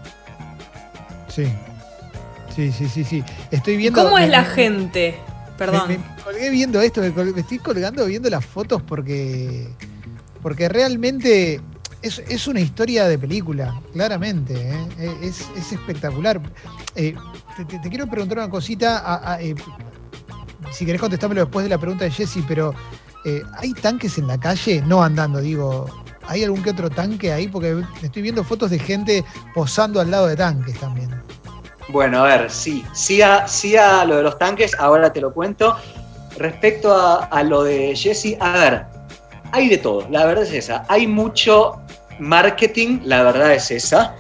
Sí, 1.26 1.52
Sí, 2.54 2.70
sí, 2.70 2.88
sí, 2.88 3.04
sí. 3.04 3.24
Estoy 3.50 3.76
viendo. 3.76 4.02
¿Cómo 4.02 4.18
es 4.18 4.28
la 4.28 4.44
gente? 4.44 5.18
Perdón. 5.58 5.88
Me, 5.88 5.98
colgué 6.22 6.50
viendo 6.50 6.80
esto, 6.80 7.00
me, 7.00 7.40
estoy 7.40 7.58
colgando 7.58 8.06
viendo 8.06 8.30
las 8.30 8.44
fotos 8.44 8.82
porque, 8.82 9.68
porque 10.42 10.68
realmente 10.68 11.60
es, 12.02 12.46
una 12.46 12.60
historia 12.60 13.06
de 13.06 13.18
película, 13.18 13.80
claramente. 13.92 14.54
¿eh? 14.54 15.20
Es, 15.22 15.48
espectacular. 15.72 16.40
Eh, 16.94 17.14
te, 17.68 17.88
quiero 17.88 18.06
preguntar 18.06 18.38
una 18.38 18.50
cosita. 18.50 19.38
Eh, 19.40 19.54
si 20.70 20.86
querés 20.86 21.00
contestármelo 21.00 21.42
después 21.42 21.64
de 21.64 21.70
la 21.70 21.78
pregunta 21.78 22.04
de 22.04 22.10
Jesse, 22.10 22.38
pero 22.46 22.74
¿hay 23.58 23.72
tanques 23.74 24.18
en 24.18 24.28
la 24.28 24.38
calle? 24.38 24.82
No 24.86 25.02
andando, 25.02 25.40
digo. 25.40 25.86
¿Hay 26.26 26.42
algún 26.42 26.62
que 26.62 26.70
otro 26.70 26.88
tanque 26.88 27.32
ahí? 27.32 27.48
Porque 27.48 27.82
estoy 28.02 28.22
viendo 28.22 28.42
fotos 28.44 28.70
de 28.70 28.78
gente 28.78 29.24
posando 29.54 30.00
al 30.00 30.10
lado 30.10 30.26
de 30.26 30.36
tanques 30.36 30.78
también. 30.80 31.23
Bueno, 31.88 32.24
a 32.24 32.24
ver, 32.24 32.50
sí, 32.50 32.84
sí 32.92 33.20
a, 33.22 33.46
sí 33.46 33.76
a 33.76 34.04
lo 34.04 34.16
de 34.16 34.22
los 34.22 34.38
tanques, 34.38 34.74
ahora 34.78 35.12
te 35.12 35.20
lo 35.20 35.32
cuento. 35.32 35.76
Respecto 36.36 36.94
a, 36.94 37.24
a 37.24 37.42
lo 37.42 37.62
de 37.62 37.94
Jesse, 37.94 38.36
a 38.40 38.52
ver, 38.52 38.86
hay 39.52 39.68
de 39.68 39.78
todo, 39.78 40.06
la 40.10 40.26
verdad 40.26 40.44
es 40.44 40.52
esa. 40.52 40.84
Hay 40.88 41.06
mucho 41.06 41.80
marketing, 42.18 43.00
la 43.04 43.22
verdad 43.22 43.52
es 43.52 43.70
esa. 43.70 44.16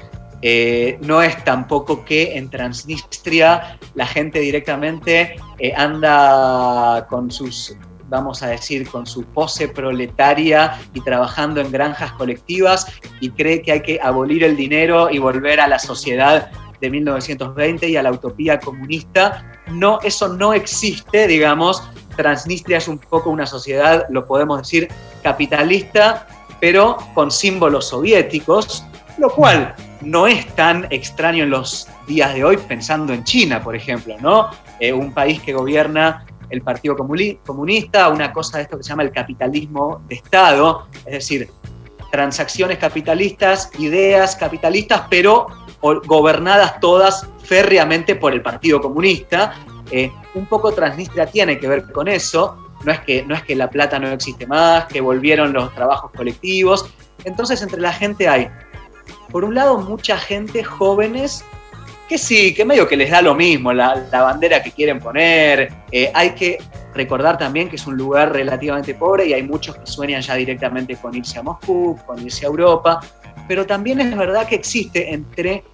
Eh, 0.46 0.98
no 1.00 1.22
es 1.22 1.42
tampoco 1.44 2.04
que 2.04 2.36
en 2.36 2.50
Transnistria 2.50 3.78
la 3.94 4.06
gente 4.06 4.40
directamente 4.40 5.36
eh, 5.58 5.72
anda 5.74 7.06
con 7.08 7.30
sus, 7.30 7.74
vamos 8.10 8.42
a 8.42 8.48
decir, 8.48 8.86
con 8.86 9.06
su 9.06 9.24
pose 9.24 9.68
proletaria 9.68 10.78
y 10.92 11.00
trabajando 11.00 11.62
en 11.62 11.72
granjas 11.72 12.12
colectivas 12.12 12.86
y 13.20 13.30
cree 13.30 13.62
que 13.62 13.72
hay 13.72 13.80
que 13.80 13.98
abolir 14.02 14.44
el 14.44 14.54
dinero 14.54 15.08
y 15.10 15.18
volver 15.18 15.60
a 15.60 15.66
la 15.66 15.78
sociedad 15.78 16.50
de 16.80 16.90
1920 16.90 17.88
y 17.88 17.96
a 17.96 18.02
la 18.02 18.12
utopía 18.12 18.60
comunista. 18.60 19.60
No, 19.68 19.98
eso 20.02 20.28
no 20.28 20.52
existe, 20.52 21.26
digamos. 21.26 21.82
Transnistria 22.16 22.78
es 22.78 22.88
un 22.88 22.98
poco 22.98 23.30
una 23.30 23.46
sociedad, 23.46 24.06
lo 24.10 24.26
podemos 24.26 24.58
decir, 24.58 24.88
capitalista 25.22 26.26
pero 26.64 26.96
con 27.12 27.30
símbolos 27.30 27.88
soviéticos, 27.88 28.84
lo 29.18 29.28
cual 29.28 29.74
no 30.00 30.26
es 30.26 30.46
tan 30.54 30.86
extraño 30.88 31.44
en 31.44 31.50
los 31.50 31.86
días 32.06 32.32
de 32.32 32.42
hoy, 32.42 32.56
pensando 32.56 33.12
en 33.12 33.22
China, 33.22 33.62
por 33.62 33.76
ejemplo, 33.76 34.16
¿no? 34.20 34.48
Eh, 34.80 34.90
un 34.90 35.12
país 35.12 35.42
que 35.42 35.52
gobierna 35.52 36.24
el 36.48 36.62
Partido 36.62 36.96
Comunista, 36.96 38.08
una 38.08 38.32
cosa 38.32 38.56
de 38.56 38.64
esto 38.64 38.78
que 38.78 38.82
se 38.82 38.88
llama 38.88 39.02
el 39.02 39.12
capitalismo 39.12 40.00
de 40.08 40.14
Estado, 40.14 40.86
es 41.04 41.12
decir, 41.12 41.50
transacciones 42.10 42.78
capitalistas, 42.78 43.70
ideas 43.78 44.34
capitalistas, 44.34 45.02
pero 45.10 45.46
gobernadas 46.06 46.80
todas 46.80 47.28
férreamente 47.42 48.14
por 48.16 48.32
el 48.32 48.42
Partido 48.42 48.80
Comunista. 48.80 49.54
Eh, 49.90 50.10
un 50.34 50.46
poco 50.46 50.72
Transnistria 50.72 51.26
tiene 51.26 51.58
que 51.58 51.68
ver 51.68 51.92
con 51.92 52.08
eso, 52.08 52.72
no 52.84 52.92
es, 52.92 53.00
que, 53.00 53.22
no 53.22 53.34
es 53.34 53.42
que 53.42 53.54
la 53.54 53.68
plata 53.68 53.98
no 53.98 54.08
existe 54.08 54.46
más, 54.46 54.86
que 54.86 55.00
volvieron 55.00 55.52
los 55.52 55.74
trabajos 55.74 56.10
colectivos. 56.16 56.86
Entonces 57.24 57.60
entre 57.62 57.80
la 57.80 57.92
gente 57.92 58.28
hay, 58.28 58.48
por 59.30 59.44
un 59.44 59.54
lado, 59.54 59.78
mucha 59.78 60.16
gente 60.16 60.64
jóvenes 60.64 61.44
que 62.08 62.18
sí, 62.18 62.54
que 62.54 62.64
medio 62.64 62.86
que 62.86 62.96
les 62.96 63.10
da 63.10 63.22
lo 63.22 63.34
mismo 63.34 63.72
la, 63.72 64.06
bandera 64.10 64.62
que 64.62 64.72
quieren 64.72 65.00
poner. 65.00 65.72
Eh, 65.90 66.10
hay 66.14 66.30
que 66.30 66.58
recordar 66.94 67.38
también 67.38 67.68
que 67.68 67.76
es 67.76 67.86
un 67.86 67.96
lugar 67.96 68.32
relativamente 68.32 68.94
pobre 68.94 69.26
y 69.26 69.32
hay 69.32 69.42
muchos 69.42 69.76
que 69.76 69.86
sueñan 69.86 70.22
ya 70.22 70.34
directamente 70.34 70.96
con 70.96 71.14
irse 71.14 71.38
a 71.38 71.42
Moscú, 71.42 71.98
con 72.06 72.20
irse 72.22 72.44
a 72.46 72.48
Europa. 72.48 73.00
Pero 73.48 73.66
también 73.66 74.00
es 74.00 74.16
verdad 74.16 74.46
que 74.48 74.54
existe 74.54 75.12
entre 75.12 75.64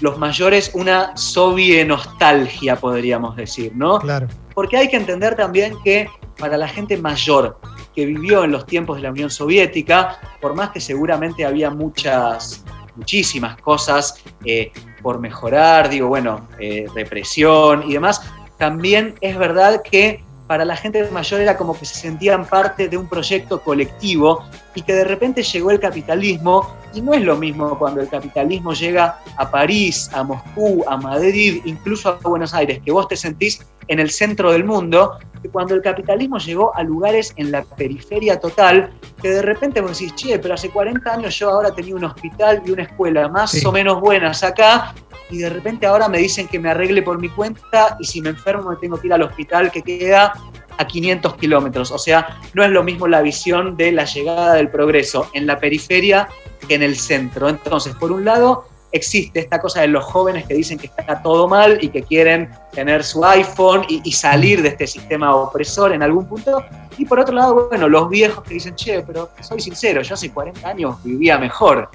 los 0.00 0.18
mayores 0.18 0.70
una 0.74 1.16
sobie 1.16 1.84
nostalgia, 1.84 2.76
podríamos 2.76 3.36
decir, 3.36 3.72
¿no? 3.74 3.98
Claro. 3.98 4.28
Porque 4.54 4.76
hay 4.76 4.88
que 4.88 4.96
entender 4.96 5.36
también 5.36 5.74
que 5.84 6.08
para 6.38 6.56
la 6.56 6.68
gente 6.68 6.96
mayor 6.96 7.58
que 7.94 8.06
vivió 8.06 8.44
en 8.44 8.50
los 8.50 8.66
tiempos 8.66 8.96
de 8.96 9.02
la 9.02 9.10
Unión 9.10 9.30
Soviética, 9.30 10.18
por 10.40 10.54
más 10.54 10.70
que 10.70 10.80
seguramente 10.80 11.44
había 11.44 11.70
muchas, 11.70 12.64
muchísimas 12.96 13.56
cosas 13.60 14.22
eh, 14.44 14.72
por 15.00 15.20
mejorar, 15.20 15.88
digo, 15.88 16.08
bueno, 16.08 16.48
eh, 16.58 16.86
represión 16.94 17.84
y 17.88 17.92
demás, 17.92 18.20
también 18.58 19.14
es 19.20 19.38
verdad 19.38 19.82
que 19.82 20.24
para 20.46 20.64
la 20.64 20.76
gente 20.76 21.08
mayor 21.10 21.40
era 21.40 21.56
como 21.56 21.78
que 21.78 21.86
se 21.86 21.94
sentían 21.94 22.44
parte 22.44 22.88
de 22.88 22.96
un 22.96 23.08
proyecto 23.08 23.62
colectivo 23.62 24.44
y 24.74 24.82
que 24.82 24.92
de 24.92 25.04
repente 25.04 25.42
llegó 25.42 25.70
el 25.70 25.80
capitalismo 25.80 26.74
y 26.92 27.00
no 27.00 27.14
es 27.14 27.22
lo 27.22 27.36
mismo 27.36 27.78
cuando 27.78 28.00
el 28.00 28.08
capitalismo 28.08 28.72
llega 28.72 29.18
a 29.36 29.50
París, 29.50 30.10
a 30.12 30.22
Moscú, 30.22 30.84
a 30.86 30.96
Madrid, 30.96 31.62
incluso 31.64 32.10
a 32.10 32.28
Buenos 32.28 32.54
Aires, 32.54 32.80
que 32.84 32.92
vos 32.92 33.08
te 33.08 33.16
sentís 33.16 33.66
en 33.88 33.98
el 33.98 34.10
centro 34.10 34.52
del 34.52 34.64
mundo, 34.64 35.18
que 35.42 35.48
cuando 35.48 35.74
el 35.74 35.82
capitalismo 35.82 36.38
llegó 36.38 36.74
a 36.74 36.82
lugares 36.82 37.34
en 37.36 37.50
la 37.50 37.62
periferia 37.62 38.38
total, 38.38 38.92
que 39.20 39.30
de 39.30 39.42
repente 39.42 39.80
vos 39.80 39.98
decís, 39.98 40.14
che, 40.14 40.38
pero 40.38 40.54
hace 40.54 40.70
40 40.70 41.12
años 41.12 41.38
yo 41.38 41.50
ahora 41.50 41.74
tenía 41.74 41.94
un 41.94 42.04
hospital 42.04 42.62
y 42.64 42.70
una 42.70 42.84
escuela 42.84 43.28
más 43.28 43.64
o 43.64 43.72
menos 43.72 44.00
buenas 44.00 44.42
acá, 44.42 44.94
y 45.30 45.38
de 45.38 45.50
repente 45.50 45.86
ahora 45.86 46.08
me 46.08 46.18
dicen 46.18 46.48
que 46.48 46.58
me 46.58 46.70
arregle 46.70 47.02
por 47.02 47.20
mi 47.20 47.28
cuenta 47.28 47.96
y 47.98 48.04
si 48.04 48.20
me 48.20 48.30
enfermo 48.30 48.70
me 48.70 48.76
tengo 48.76 49.00
que 49.00 49.06
ir 49.06 49.12
al 49.12 49.22
hospital 49.22 49.70
que 49.70 49.82
queda 49.82 50.32
a 50.76 50.86
500 50.86 51.36
kilómetros. 51.36 51.90
O 51.90 51.98
sea, 51.98 52.40
no 52.52 52.64
es 52.64 52.70
lo 52.70 52.82
mismo 52.82 53.06
la 53.06 53.22
visión 53.22 53.76
de 53.76 53.92
la 53.92 54.04
llegada 54.04 54.54
del 54.54 54.68
progreso 54.68 55.28
en 55.32 55.46
la 55.46 55.58
periferia 55.58 56.28
que 56.66 56.74
en 56.74 56.82
el 56.82 56.96
centro. 56.96 57.48
Entonces, 57.48 57.94
por 57.94 58.12
un 58.12 58.24
lado, 58.24 58.66
existe 58.92 59.40
esta 59.40 59.60
cosa 59.60 59.80
de 59.80 59.88
los 59.88 60.04
jóvenes 60.04 60.46
que 60.46 60.54
dicen 60.54 60.78
que 60.78 60.86
está 60.86 61.20
todo 61.20 61.48
mal 61.48 61.78
y 61.80 61.88
que 61.88 62.02
quieren 62.02 62.50
tener 62.72 63.02
su 63.02 63.24
iPhone 63.24 63.84
y, 63.88 64.12
salir 64.12 64.62
de 64.62 64.68
este 64.68 64.86
sistema 64.86 65.34
opresor 65.34 65.92
en 65.92 66.02
algún 66.02 66.26
punto. 66.26 66.64
Y 66.96 67.04
por 67.04 67.18
otro 67.18 67.34
lado, 67.34 67.68
bueno, 67.68 67.88
los 67.88 68.08
viejos 68.08 68.44
que 68.44 68.54
dicen, 68.54 68.76
che, 68.76 69.02
pero 69.02 69.30
soy 69.40 69.60
sincero, 69.60 70.00
yo 70.02 70.14
hace 70.14 70.32
40 70.32 70.68
años 70.68 71.02
vivía 71.02 71.38
mejor. 71.38 71.90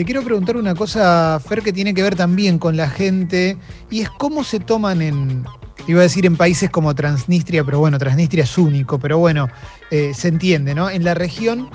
Te 0.00 0.06
quiero 0.06 0.22
preguntar 0.22 0.56
una 0.56 0.74
cosa, 0.74 1.38
Fer, 1.46 1.60
que 1.60 1.74
tiene 1.74 1.92
que 1.92 2.02
ver 2.02 2.16
también 2.16 2.58
con 2.58 2.74
la 2.74 2.88
gente, 2.88 3.58
y 3.90 4.00
es 4.00 4.08
cómo 4.08 4.44
se 4.44 4.58
toman 4.58 5.02
en, 5.02 5.44
iba 5.86 6.00
a 6.00 6.04
decir 6.04 6.24
en 6.24 6.38
países 6.38 6.70
como 6.70 6.94
Transnistria, 6.94 7.64
pero 7.64 7.80
bueno, 7.80 7.98
Transnistria 7.98 8.44
es 8.44 8.56
único, 8.56 8.98
pero 8.98 9.18
bueno, 9.18 9.48
eh, 9.90 10.12
se 10.14 10.28
entiende, 10.28 10.74
¿no? 10.74 10.88
En 10.88 11.04
la 11.04 11.12
región, 11.12 11.68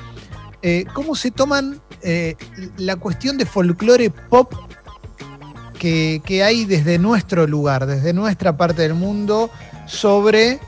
eh, 0.63 0.85
¿cómo 0.95 1.13
se 1.13 1.29
toman 1.29 1.79
eh, 2.01 2.35
la 2.77 2.95
cuestión 2.95 3.37
de 3.37 3.45
folclore 3.45 4.09
pop 4.09 4.51
que, 5.77 6.41
hay 6.43 6.65
desde 6.65 6.97
nuestro 6.97 7.45
lugar, 7.45 7.85
desde 7.85 8.11
nuestra 8.11 8.57
parte 8.57 8.81
del 8.81 8.95
mundo, 8.95 9.51
sobre 9.85 10.59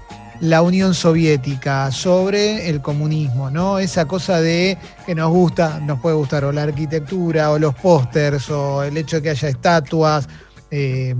la 0.41 0.61
Unión 0.61 0.93
Soviética, 0.93 1.91
sobre 1.91 2.69
el 2.69 2.81
comunismo, 2.81 3.49
¿no? 3.49 3.79
Esa 3.79 4.05
cosa 4.05 4.39
de 4.39 4.77
que 5.05 5.15
nos 5.15 5.29
gusta, 5.31 5.79
nos 5.79 5.99
puede 5.99 6.15
gustar 6.15 6.45
o 6.45 6.51
la 6.51 6.63
arquitectura, 6.63 7.51
o 7.51 7.59
los 7.59 7.73
pósters, 7.75 8.49
o 8.49 8.83
el 8.83 8.97
hecho 8.97 9.17
de 9.17 9.21
que 9.23 9.29
haya 9.31 9.49
estatuas. 9.49 10.27
Eh, 10.71 11.15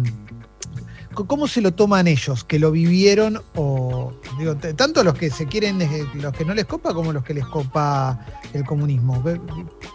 ¿Cómo 1.13 1.47
se 1.47 1.61
lo 1.61 1.73
toman 1.73 2.07
ellos? 2.07 2.43
¿Que 2.43 2.59
lo 2.59 2.69
vivieron 2.69 3.41
o 3.55 4.13
digo, 4.37 4.55
tanto 4.55 5.03
los 5.03 5.15
que 5.15 5.31
se 5.31 5.47
quieren, 5.47 5.79
los 6.13 6.31
que 6.31 6.45
no 6.45 6.53
les 6.53 6.65
copa 6.65 6.93
como 6.93 7.11
los 7.11 7.23
que 7.23 7.33
les 7.33 7.45
copa 7.47 8.19
el 8.53 8.63
comunismo? 8.63 9.23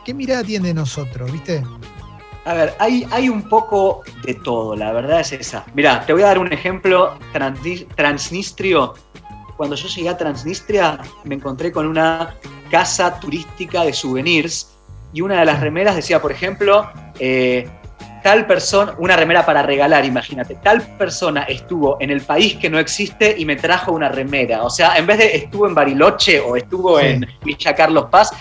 ¿Qué 0.05 0.14
mirada 0.14 0.43
tiene 0.43 0.75
nosotros, 0.75 1.31
viste? 1.31 1.62
A 2.44 2.54
ver, 2.54 2.75
hay, 2.80 3.28
un 3.28 3.49
poco 3.49 4.02
de 4.25 4.34
todo, 4.34 4.75
la 4.75 4.92
verdad 4.92 5.20
es 5.20 5.32
esa. 5.32 5.64
Mirá, 5.75 6.04
te 6.04 6.12
voy 6.12 6.22
a 6.22 6.26
dar 6.26 6.38
un 6.38 6.52
ejemplo 6.52 7.16
transnistrio. 7.94 8.94
Cuando 9.56 9.76
yo 9.76 9.87
llegué 9.87 10.08
a 10.08 10.16
Transnistria 10.16 10.99
me 11.25 11.37
encontré 11.37 11.70
con 11.70 11.87
una 11.87 12.34
casa 12.70 13.20
turística 13.20 13.84
de 13.84 13.92
souvenirs 13.92 14.72
y 15.12 15.20
una 15.20 15.38
de 15.38 15.44
las 15.44 15.61
remeras 15.61 15.94
decía, 15.94 16.20
por 16.20 16.32
ejemplo, 16.32 16.90
eh, 17.20 17.70
tal 18.23 18.47
persona, 18.47 18.95
una 18.99 19.17
remera 19.17 19.45
para 19.45 19.62
regalar, 19.62 20.05
imagínate, 20.05 20.55
tal 20.57 20.83
persona 20.97 21.43
estuvo 21.43 21.97
en 22.00 22.11
el 22.11 22.21
país 22.21 22.57
que 22.57 22.71
no 22.71 22.79
existe 22.79 23.35
y 23.37 23.45
me 23.45 23.57
trajo 23.57 23.93
una 23.93 24.09
remera. 24.09 24.62
O 24.64 24.71
sea, 24.71 24.97
en 24.97 25.07
vez 25.07 25.19
de 25.19 25.37
estuvo 25.37 25.67
en 25.67 25.75
Bariloche 25.75 26.41
o 26.41 26.57
estuvo 26.57 27.00
en 27.00 27.26
Villa 27.45 27.75
Carlos 27.75 28.07
Paz, 28.11 28.33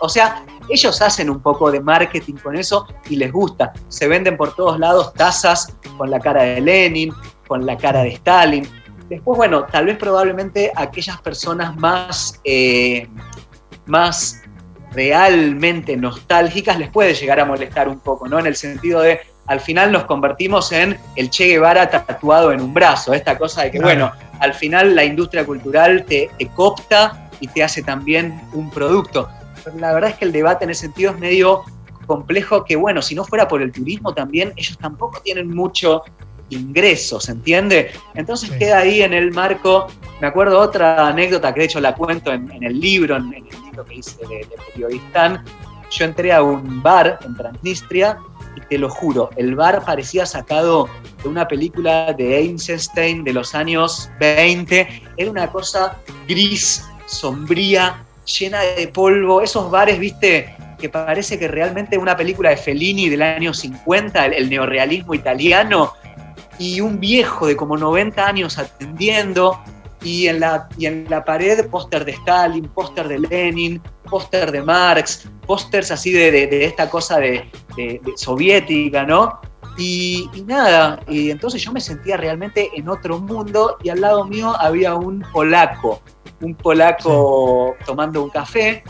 o 0.00 0.08
sea, 0.08 0.44
ellos 0.68 1.00
hacen 1.02 1.30
un 1.30 1.40
poco 1.40 1.70
de 1.70 1.80
marketing 1.80 2.34
con 2.34 2.56
eso 2.56 2.86
y 3.08 3.16
les 3.16 3.32
gusta. 3.32 3.72
Se 3.88 4.08
venden 4.08 4.36
por 4.36 4.54
todos 4.54 4.78
lados 4.78 5.12
tazas 5.14 5.74
con 5.96 6.10
la 6.10 6.20
cara 6.20 6.42
de 6.42 6.60
Lenin, 6.60 7.12
con 7.46 7.66
la 7.66 7.76
cara 7.76 8.02
de 8.02 8.10
Stalin. 8.10 8.68
Después, 9.08 9.36
bueno, 9.36 9.64
tal 9.64 9.86
vez 9.86 9.98
probablemente 9.98 10.72
aquellas 10.74 11.20
personas 11.20 11.76
más, 11.76 12.40
eh, 12.44 13.08
más 13.86 14.42
realmente 14.94 15.96
nostálgicas 15.96 16.78
les 16.78 16.90
puede 16.90 17.14
llegar 17.14 17.40
a 17.40 17.44
molestar 17.44 17.88
un 17.88 18.00
poco, 18.00 18.28
¿no? 18.28 18.38
En 18.38 18.46
el 18.46 18.56
sentido 18.56 19.00
de, 19.00 19.20
al 19.46 19.60
final 19.60 19.92
nos 19.92 20.04
convertimos 20.04 20.72
en 20.72 20.98
el 21.16 21.30
Che 21.30 21.46
Guevara 21.46 21.88
tatuado 21.90 22.52
en 22.52 22.60
un 22.60 22.74
brazo, 22.74 23.12
esta 23.14 23.38
cosa 23.38 23.64
de 23.64 23.70
que, 23.70 23.80
bueno, 23.80 24.12
al 24.40 24.54
final 24.54 24.94
la 24.94 25.04
industria 25.04 25.44
cultural 25.44 26.04
te, 26.04 26.30
te 26.38 26.46
copta 26.48 27.30
y 27.40 27.48
te 27.48 27.62
hace 27.62 27.82
también 27.82 28.40
un 28.52 28.70
producto. 28.70 29.28
Pero 29.64 29.78
la 29.78 29.92
verdad 29.92 30.10
es 30.10 30.16
que 30.16 30.24
el 30.24 30.32
debate 30.32 30.64
en 30.64 30.70
ese 30.70 30.82
sentido 30.82 31.12
es 31.12 31.18
medio 31.18 31.64
complejo 32.06 32.64
que, 32.64 32.76
bueno, 32.76 33.02
si 33.02 33.14
no 33.14 33.24
fuera 33.24 33.48
por 33.48 33.62
el 33.62 33.72
turismo 33.72 34.12
también, 34.12 34.52
ellos 34.56 34.76
tampoco 34.78 35.20
tienen 35.20 35.48
mucho 35.48 36.02
ingresos, 36.50 37.28
¿entiende? 37.28 37.90
Entonces 38.14 38.50
queda 38.50 38.78
ahí 38.78 39.02
en 39.02 39.12
el 39.12 39.32
marco, 39.32 39.86
me 40.20 40.26
acuerdo 40.26 40.60
otra 40.60 41.08
anécdota 41.08 41.52
que 41.52 41.60
de 41.60 41.66
hecho 41.66 41.80
la 41.80 41.94
cuento 41.94 42.32
en, 42.32 42.62
el 42.62 42.78
libro, 42.78 43.16
en, 43.16 43.32
el 43.32 43.44
libro 43.72 43.84
que 43.84 43.96
hice 43.96 44.16
de, 44.26 44.46
de 44.46 45.40
yo 45.90 46.04
entré 46.06 46.32
a 46.32 46.42
un 46.42 46.82
bar 46.82 47.18
en 47.24 47.36
Transnistria 47.36 48.18
y 48.56 48.60
te 48.62 48.78
lo 48.78 48.88
juro, 48.88 49.30
el 49.36 49.54
bar 49.54 49.84
parecía 49.84 50.24
sacado 50.24 50.88
de 51.22 51.28
una 51.28 51.46
película 51.46 52.12
de 52.12 52.38
Einstein 52.38 53.24
de 53.24 53.32
los 53.32 53.54
años 53.54 54.10
20, 54.18 55.02
era 55.16 55.30
una 55.30 55.50
cosa 55.50 55.98
gris, 56.26 56.84
sombría, 57.06 58.04
llena 58.24 58.60
de 58.60 58.88
polvo, 58.88 59.42
esos 59.42 59.70
bares, 59.70 59.98
viste, 59.98 60.54
que 60.78 60.88
parece 60.88 61.38
que 61.38 61.48
realmente 61.48 61.98
una 61.98 62.16
película 62.16 62.50
de 62.50 62.56
Fellini 62.56 63.08
del 63.08 63.22
año 63.22 63.52
50, 63.52 64.26
el, 64.26 64.48
neorealismo 64.48 65.14
italiano, 65.14 65.92
y 66.58 66.80
un 66.80 67.00
viejo 67.00 67.46
de 67.46 67.56
como 67.56 67.76
90 67.76 68.26
años 68.26 68.58
atendiendo, 68.58 69.62
y 70.04 70.26
en 70.28 70.40
la, 70.40 70.68
y 70.76 70.86
en 70.86 71.06
la 71.08 71.24
pared 71.24 71.68
póster 71.68 72.04
de 72.04 72.12
Stalin, 72.12 72.68
póster 72.68 73.08
de 73.08 73.18
Lenin, 73.20 73.80
póster 74.08 74.50
de 74.50 74.62
Marx, 74.62 75.28
pósters 75.46 75.90
así 75.90 76.12
de, 76.12 76.64
esta 76.64 76.90
cosa 76.90 77.18
de, 77.18 77.48
soviética, 78.16 79.04
¿no? 79.04 79.40
Y, 79.78 80.28
y, 80.34 80.42
nada, 80.42 81.00
y 81.08 81.30
entonces 81.30 81.62
yo 81.62 81.72
me 81.72 81.80
sentía 81.80 82.16
realmente 82.16 82.70
en 82.74 82.88
otro 82.88 83.18
mundo 83.18 83.78
y 83.82 83.88
al 83.88 84.00
lado 84.00 84.24
mío 84.24 84.54
había 84.58 84.94
un 84.94 85.24
polaco, 85.32 86.02
un 86.40 86.54
polaco 86.54 87.74
tomando 87.86 88.22
un 88.22 88.30
café. 88.30 88.82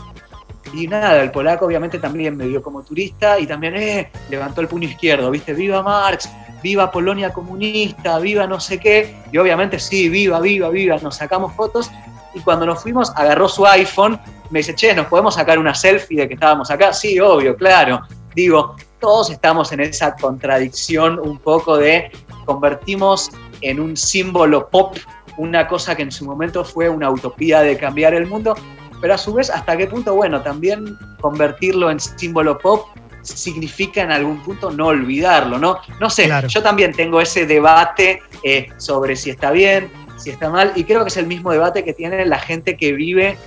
Y 0.73 0.87
nada, 0.87 1.21
el 1.21 1.31
polaco 1.31 1.65
obviamente 1.65 1.99
también 1.99 2.35
me 2.35 2.47
vio 2.47 2.63
como 2.63 2.81
turista 2.83 3.39
y 3.39 3.45
también 3.45 3.75
eh, 3.75 4.11
levantó 4.29 4.61
el 4.61 4.67
puño 4.67 4.89
izquierdo, 4.89 5.29
¿viste? 5.29 5.53
Viva 5.53 5.83
Marx, 5.83 6.29
viva 6.63 6.89
Polonia 6.89 7.31
comunista, 7.31 8.17
viva 8.19 8.47
no 8.47 8.59
sé 8.59 8.79
qué. 8.79 9.15
Y 9.31 9.37
obviamente 9.37 9.79
sí, 9.79 10.09
viva, 10.09 10.39
viva, 10.39 10.69
viva, 10.69 10.97
nos 10.97 11.17
sacamos 11.17 11.53
fotos. 11.53 11.91
Y 12.33 12.39
cuando 12.39 12.65
nos 12.65 12.81
fuimos, 12.81 13.11
agarró 13.15 13.47
su 13.47 13.65
iPhone, 13.67 14.19
me 14.49 14.59
dice, 14.59 14.73
che, 14.73 14.95
¿nos 14.95 15.05
podemos 15.07 15.35
sacar 15.35 15.59
una 15.59 15.75
selfie 15.75 16.21
de 16.21 16.27
que 16.27 16.33
estábamos 16.33 16.71
acá? 16.71 16.93
Sí, 16.93 17.19
obvio, 17.19 17.55
claro. 17.55 18.01
Digo, 18.33 18.75
todos 18.99 19.29
estamos 19.29 19.71
en 19.71 19.81
esa 19.81 20.15
contradicción 20.15 21.19
un 21.19 21.37
poco 21.37 21.77
de 21.77 22.11
convertimos 22.45 23.29
en 23.61 23.79
un 23.79 23.95
símbolo 23.95 24.67
pop 24.69 24.97
una 25.37 25.67
cosa 25.67 25.95
que 25.95 26.03
en 26.03 26.11
su 26.11 26.25
momento 26.25 26.63
fue 26.63 26.89
una 26.89 27.09
utopía 27.09 27.61
de 27.61 27.77
cambiar 27.77 28.13
el 28.13 28.27
mundo, 28.27 28.55
pero 29.01 29.15
a 29.15 29.17
su 29.17 29.33
vez, 29.33 29.49
¿hasta 29.49 29.75
qué 29.75 29.87
punto? 29.87 30.15
Bueno, 30.15 30.41
también 30.41 30.97
convertirlo 31.19 31.89
en 31.89 31.99
símbolo 31.99 32.57
pop 32.57 32.87
significa 33.23 34.01
en 34.01 34.11
algún 34.11 34.41
punto 34.43 34.69
no 34.69 34.87
olvidarlo, 34.87 35.57
¿no? 35.57 35.79
No 35.99 36.09
sé, 36.09 36.29
yo 36.47 36.61
también 36.61 36.93
tengo 36.93 37.19
ese 37.21 37.45
debate 37.45 38.21
eh, 38.43 38.67
sobre 38.77 39.15
si 39.15 39.29
está 39.31 39.51
bien, 39.51 39.91
si 40.17 40.29
está 40.29 40.49
mal, 40.49 40.73
y 40.75 40.83
creo 40.83 41.03
que 41.03 41.09
es 41.09 41.17
el 41.17 41.27
mismo 41.27 41.51
debate 41.51 41.83
que 41.83 41.93
tiene 41.93 42.25
la 42.25 42.39
gente 42.39 42.77
que 42.77 42.93
vive 42.93 43.37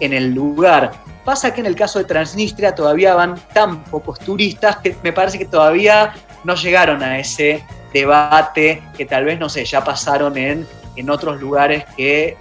en 0.00 0.12
el 0.12 0.32
lugar. 0.32 0.92
Pasa 1.24 1.52
que 1.52 1.60
en 1.60 1.66
el 1.66 1.74
caso 1.74 1.98
de 1.98 2.04
Transnistria 2.04 2.74
todavía 2.74 3.14
van 3.14 3.36
tan 3.52 3.84
pocos 3.84 4.18
turistas 4.18 4.76
que 4.76 4.96
me 5.02 5.12
parece 5.12 5.38
que 5.38 5.46
todavía 5.46 6.14
no 6.44 6.54
llegaron 6.54 7.02
a 7.02 7.18
ese 7.18 7.64
debate 7.92 8.82
que 8.96 9.06
tal 9.06 9.24
vez, 9.24 9.38
no 9.38 9.48
sé, 9.48 9.64
ya 9.64 9.82
pasaron 9.82 10.36
en 10.36 10.66
en 10.96 11.10
otros 11.10 11.40
lugares 11.40 11.84
que, 11.96 12.36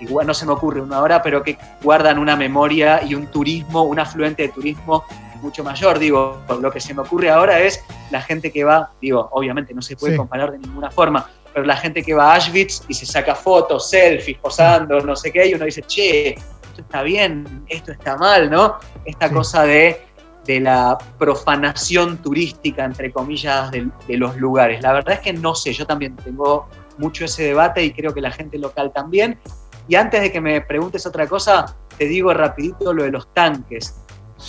igual 0.00 0.26
no 0.26 0.34
se 0.34 0.46
me 0.46 0.52
ocurre 0.52 0.80
una 0.80 1.00
hora, 1.00 1.22
pero 1.22 1.42
que 1.42 1.58
guardan 1.82 2.18
una 2.18 2.36
memoria 2.36 3.02
y 3.02 3.14
un 3.14 3.26
turismo, 3.28 3.82
un 3.82 3.98
afluente 3.98 4.42
de 4.42 4.48
turismo 4.50 5.04
mucho 5.40 5.64
mayor. 5.64 5.98
Digo, 5.98 6.42
lo 6.60 6.70
que 6.70 6.80
se 6.80 6.94
me 6.94 7.02
ocurre 7.02 7.30
ahora 7.30 7.60
es 7.60 7.84
la 8.10 8.20
gente 8.22 8.52
que 8.52 8.64
va, 8.64 8.90
digo, 9.00 9.28
obviamente 9.32 9.74
no 9.74 9.82
se 9.82 9.96
puede 9.96 10.16
comparar 10.16 10.52
de 10.52 10.58
ninguna 10.58 10.90
forma, 10.90 11.28
pero 11.52 11.64
la 11.64 11.76
gente 11.76 12.02
que 12.02 12.14
va 12.14 12.32
a 12.32 12.34
Auschwitz 12.36 12.82
y 12.88 12.94
se 12.94 13.06
saca 13.06 13.34
fotos, 13.34 13.90
selfies, 13.90 14.38
posando, 14.38 15.00
no 15.00 15.16
sé 15.16 15.32
qué, 15.32 15.48
y 15.48 15.54
uno 15.54 15.64
dice, 15.64 15.82
che, 15.82 16.30
esto 16.30 16.80
está 16.80 17.02
bien, 17.02 17.64
esto 17.68 17.92
está 17.92 18.16
mal, 18.16 18.50
¿no? 18.50 18.76
Esta 19.04 19.30
cosa 19.30 19.64
de, 19.64 20.00
de, 20.44 20.60
la 20.60 20.96
profanación 21.18 22.18
turística, 22.18 22.84
entre 22.84 23.12
comillas, 23.12 23.70
de, 23.70 23.88
de 24.06 24.16
los 24.16 24.36
lugares. 24.36 24.82
La 24.82 24.92
verdad 24.92 25.14
es 25.14 25.20
que 25.20 25.32
no 25.32 25.54
sé, 25.54 25.72
yo 25.72 25.86
también 25.86 26.16
tengo 26.16 26.68
mucho 26.98 27.24
ese 27.24 27.44
debate 27.44 27.82
y 27.82 27.92
creo 27.92 28.12
que 28.12 28.20
la 28.20 28.30
gente 28.30 28.58
local 28.58 28.92
también. 28.92 29.38
Y 29.88 29.94
antes 29.94 30.20
de 30.20 30.30
que 30.30 30.40
me 30.40 30.60
preguntes 30.60 31.06
otra 31.06 31.26
cosa, 31.26 31.74
te 31.96 32.04
digo 32.04 32.32
rapidito 32.34 32.92
lo 32.92 33.04
de 33.04 33.10
los 33.10 33.32
tanques. 33.32 33.96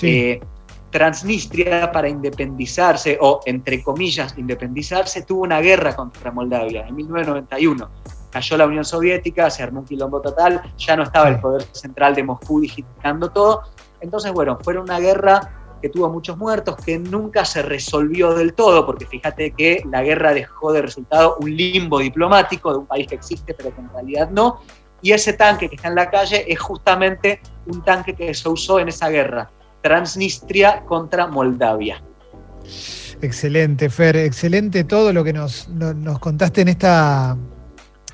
Eh, 0.02 0.40
Transnistria 0.91 1.91
para 1.91 2.10
independizarse, 2.10 3.17
o 3.21 3.41
entre 3.45 3.84
comillas 3.84 4.36
independizarse, 4.38 5.21
tuvo 5.21 5.43
una 5.43 5.62
guerra 5.62 5.95
contra 5.95 6.32
Moldavia 6.32 6.88
en 6.88 6.95
1991. 6.95 7.89
Cayó 8.32 8.58
la 8.58 8.65
Unión 8.65 8.86
Soviética, 8.86 9.49
se 9.49 9.63
armó 9.63 9.82
un 9.82 9.86
quilombo 9.86 10.21
total, 10.21 10.62
ya 10.78 10.95
no 10.95 11.04
estaba 11.04 11.30
el 11.30 11.39
poder 11.39 11.63
central 11.71 12.15
de 12.15 12.23
Moscú 12.23 12.62
digitando 12.62 13.30
todo. 13.30 13.63
Entonces, 14.02 14.32
bueno, 14.32 14.58
fue 14.63 14.78
una 14.78 14.99
guerra 14.99 15.60
que 15.82 15.89
tuvo 15.89 16.10
muchos 16.10 16.38
muertos, 16.38 16.75
que 16.78 16.99
nunca 16.99 17.45
se 17.45 17.62
resolvió 17.62 18.34
del 18.34 18.54
todo, 18.54 18.86
porque 18.86 19.06
fíjate 19.06 19.52
que 19.52 19.84
la 19.89 20.04
guerra 20.04 20.34
dejó 20.34 20.71
de 20.71 20.82
resultado 20.82 21.38
un 21.39 21.56
limbo 21.56 21.99
diplomático 21.99 22.71
de 22.71 22.80
un 22.80 22.86
país 22.86 23.08
que 23.08 23.15
existe, 23.15 23.54
pero 23.54 23.73
que 23.73 23.82
en 23.82 23.89
realidad 23.89 24.30
no. 24.30 24.62
Y 25.02 25.12
ese 25.12 25.34
tanque 25.34 25.69
que 25.69 25.75
está 25.75 25.88
en 25.88 25.95
la 25.95 26.10
calle 26.10 26.45
es 26.52 26.60
justamente 26.60 27.41
un 27.67 27.84
tanque 27.84 28.13
que 28.13 28.34
se 28.34 28.49
usó 28.49 28.80
en 28.80 28.89
esa 28.89 29.10
guerra, 29.10 29.49
Transnistria 29.82 30.84
contra 30.86 31.28
Moldavia. 31.28 32.02
Excelente, 33.22 33.89
Fer, 33.89 34.15
excelente 34.15 34.84
todo 34.84 35.12
lo 35.12 35.24
que 35.24 35.34
nos, 35.34 35.68
nos 35.70 36.20
contaste 36.20 36.62
en 36.62 36.70
esta 36.70 37.38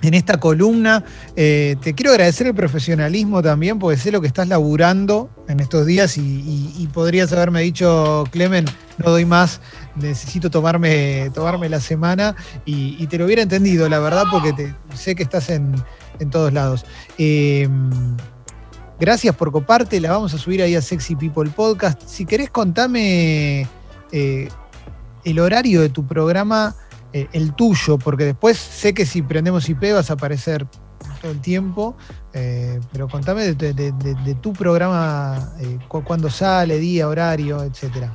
en 0.01 0.13
esta 0.13 0.39
columna. 0.39 1.03
Eh, 1.35 1.75
te 1.81 1.93
quiero 1.93 2.11
agradecer 2.11 2.47
el 2.47 2.55
profesionalismo 2.55 3.41
también, 3.41 3.79
porque 3.79 3.97
sé 3.97 4.11
lo 4.11 4.21
que 4.21 4.27
estás 4.27 4.47
laburando 4.47 5.29
en 5.47 5.59
estos 5.59 5.85
días 5.85 6.17
y, 6.17 6.89
podrías 6.93 7.33
haberme 7.33 7.61
dicho, 7.61 8.23
Clemen, 8.31 8.65
no 8.97 9.11
doy 9.11 9.25
más, 9.25 9.59
necesito 9.95 10.49
tomarme, 10.49 11.29
tomarme 11.33 11.67
la 11.67 11.81
semana 11.81 12.35
y, 12.65 13.05
te 13.07 13.17
lo 13.17 13.25
hubiera 13.25 13.41
entendido, 13.41 13.89
la 13.89 13.99
verdad, 13.99 14.23
porque 14.31 14.73
sé 14.93 15.15
que 15.15 15.23
estás 15.23 15.49
en, 15.49 15.75
todos 16.29 16.53
lados. 16.53 16.85
Eh, 17.17 17.67
gracias 18.99 19.35
por 19.35 19.51
coparte, 19.51 19.99
la 19.99 20.11
vamos 20.11 20.33
a 20.33 20.37
subir 20.37 20.61
ahí 20.61 20.75
a 20.75 20.81
Sexy 20.81 21.15
People 21.15 21.49
Podcast. 21.49 22.01
Si 22.05 22.25
querés, 22.25 22.49
contame 22.49 23.67
eh, 24.11 24.49
el 25.23 25.39
horario 25.39 25.81
de 25.81 25.89
tu 25.89 26.05
programa 26.05 26.75
eh, 27.13 27.27
el 27.33 27.53
tuyo, 27.53 27.97
porque 27.97 28.25
después 28.25 28.57
sé 28.57 28.93
que 28.93 29.05
si 29.05 29.21
prendemos 29.21 29.67
IP 29.69 29.93
vas 29.93 30.09
a 30.09 30.13
aparecer 30.13 30.65
todo 31.21 31.31
el 31.31 31.41
tiempo, 31.41 31.95
eh, 32.33 32.79
pero 32.91 33.07
contame 33.07 33.53
de, 33.53 34.37
tu 34.41 34.53
programa, 34.53 35.53
cuándo 35.87 36.29
sale, 36.29 36.77
día, 36.77 37.07
horario, 37.07 37.63
etcétera. 37.63 38.13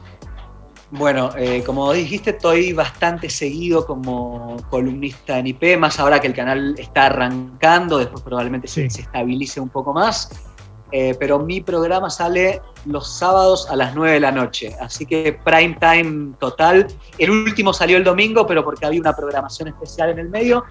Bueno, 0.92 1.30
como 1.66 1.92
dijiste, 1.92 2.30
estoy 2.30 2.72
bastante 2.72 3.30
seguido 3.30 3.86
como 3.86 4.56
columnista 4.70 5.38
en 5.38 5.46
IP, 5.46 5.78
más 5.78 6.00
ahora 6.00 6.20
que 6.20 6.26
el 6.26 6.34
canal 6.34 6.74
está 6.78 7.06
arrancando, 7.06 7.98
después 7.98 8.22
probablemente 8.22 8.66
se, 8.66 8.86
estabilice 8.86 9.60
un 9.60 9.68
poco 9.68 9.92
más. 9.92 10.49
Pero 11.18 11.38
mi 11.38 11.60
programa 11.60 12.10
sale 12.10 12.60
los 12.86 13.18
sábados 13.18 13.68
a 13.70 13.76
las 13.76 13.94
9 13.94 14.14
de 14.14 14.20
la 14.20 14.32
noche. 14.32 14.74
Así 14.80 15.06
que 15.06 15.38
prime 15.44 15.76
time 15.80 16.34
total. 16.38 16.86
El 17.18 17.30
último 17.30 17.72
salió 17.72 17.96
el 17.96 18.04
domingo, 18.04 18.46
pero 18.46 18.64
porque 18.64 18.86
había 18.86 19.00
una 19.00 19.14
programación 19.14 19.68
especial 19.68 20.10
en 20.10 20.18
el 20.18 20.28
medio. 20.28 20.64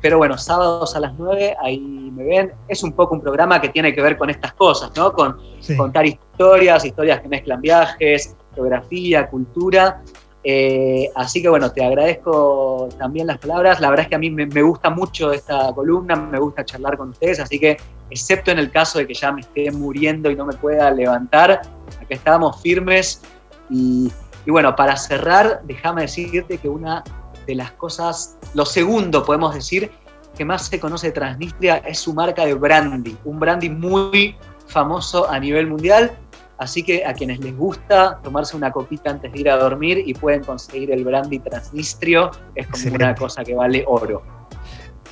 Pero 0.00 0.18
bueno, 0.18 0.36
sábados 0.36 0.94
a 0.94 1.00
las 1.00 1.14
9, 1.14 1.56
ahí 1.62 1.78
me 1.80 2.24
ven. 2.24 2.52
Es 2.68 2.82
un 2.82 2.92
poco 2.92 3.14
un 3.14 3.22
programa 3.22 3.58
que 3.60 3.70
tiene 3.70 3.94
que 3.94 4.02
ver 4.02 4.18
con 4.18 4.28
estas 4.28 4.52
cosas, 4.52 4.90
¿no? 4.96 5.12
Con 5.12 5.38
contar 5.78 6.04
historias, 6.04 6.84
historias 6.84 7.20
que 7.20 7.28
mezclan 7.28 7.62
viajes, 7.62 8.36
geografía, 8.54 9.28
cultura. 9.28 10.02
Eh, 10.46 11.10
así 11.14 11.40
que 11.40 11.48
bueno, 11.48 11.72
te 11.72 11.82
agradezco 11.82 12.90
también 12.98 13.26
las 13.26 13.38
palabras. 13.38 13.80
La 13.80 13.88
verdad 13.88 14.04
es 14.04 14.08
que 14.10 14.14
a 14.14 14.18
mí 14.18 14.30
me, 14.30 14.62
gusta 14.62 14.90
mucho 14.90 15.32
esta 15.32 15.72
columna, 15.74 16.14
me 16.16 16.38
gusta 16.38 16.64
charlar 16.64 16.98
con 16.98 17.10
ustedes, 17.10 17.40
así 17.40 17.58
que 17.58 17.78
excepto 18.10 18.50
en 18.50 18.58
el 18.58 18.70
caso 18.70 18.98
de 18.98 19.06
que 19.06 19.14
ya 19.14 19.32
me 19.32 19.40
esté 19.40 19.70
muriendo 19.70 20.30
y 20.30 20.36
no 20.36 20.44
me 20.44 20.52
pueda 20.52 20.90
levantar, 20.90 21.50
acá 21.52 22.06
estamos 22.10 22.60
firmes. 22.60 23.22
Y, 23.70 24.12
bueno, 24.46 24.76
para 24.76 24.94
cerrar, 24.96 25.62
déjame 25.64 26.02
decirte 26.02 26.58
que 26.58 26.68
una 26.68 27.02
de 27.46 27.54
las 27.54 27.72
cosas, 27.72 28.36
lo 28.52 28.66
segundo 28.66 29.24
podemos 29.24 29.54
decir, 29.54 29.90
que 30.36 30.44
más 30.44 30.66
se 30.66 30.78
conoce 30.78 31.08
de 31.08 31.12
Transnistria 31.12 31.78
es 31.78 32.00
su 32.00 32.12
marca 32.12 32.44
de 32.44 32.54
brandy, 32.54 33.16
un 33.24 33.38
brandy 33.38 33.70
muy 33.70 34.36
famoso 34.66 35.30
a 35.30 35.38
nivel 35.38 35.66
mundial 35.68 36.16
Así 36.58 36.82
que 36.82 37.04
a 37.04 37.12
quienes 37.14 37.40
les 37.40 37.56
gusta 37.56 38.20
tomarse 38.22 38.56
una 38.56 38.70
copita 38.70 39.10
antes 39.10 39.32
de 39.32 39.40
ir 39.40 39.50
a 39.50 39.56
dormir 39.56 40.02
y 40.06 40.14
pueden 40.14 40.44
conseguir 40.44 40.92
el 40.92 41.04
brandy 41.04 41.40
transnistrio, 41.40 42.30
es 42.54 42.66
como 42.68 42.94
una 42.94 43.14
cosa 43.14 43.42
que 43.42 43.54
vale 43.54 43.84
oro. 43.86 44.22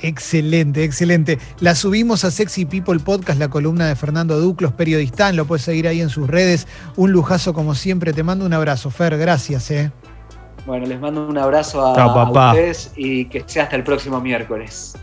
Excelente, 0.01 0.83
excelente. 0.83 1.39
La 1.59 1.75
subimos 1.75 2.25
a 2.25 2.31
Sexy 2.31 2.65
People 2.65 2.99
Podcast, 2.99 3.39
la 3.39 3.49
columna 3.49 3.87
de 3.87 3.95
Fernando 3.95 4.37
Duclos, 4.37 4.73
periodista. 4.73 5.31
Lo 5.31 5.45
puedes 5.45 5.63
seguir 5.63 5.87
ahí 5.87 6.01
en 6.01 6.09
sus 6.09 6.27
redes. 6.27 6.67
Un 6.97 7.13
lujazo 7.13 7.53
como 7.53 7.73
siempre. 7.73 8.11
Te 8.11 8.21
mando 8.21 8.45
un 8.45 8.53
abrazo, 8.53 8.91
Fer. 8.91 9.17
Gracias. 9.17 9.71
Eh. 9.71 9.91
Bueno, 10.65 10.85
les 10.87 10.99
mando 10.99 11.25
un 11.25 11.37
abrazo 11.37 11.85
a, 11.85 11.95
Chao, 11.95 12.13
papá. 12.13 12.49
a 12.49 12.53
ustedes 12.53 12.91
y 12.97 13.25
que 13.25 13.43
sea 13.45 13.63
hasta 13.63 13.77
el 13.77 13.83
próximo 13.83 14.19
miércoles. 14.19 14.93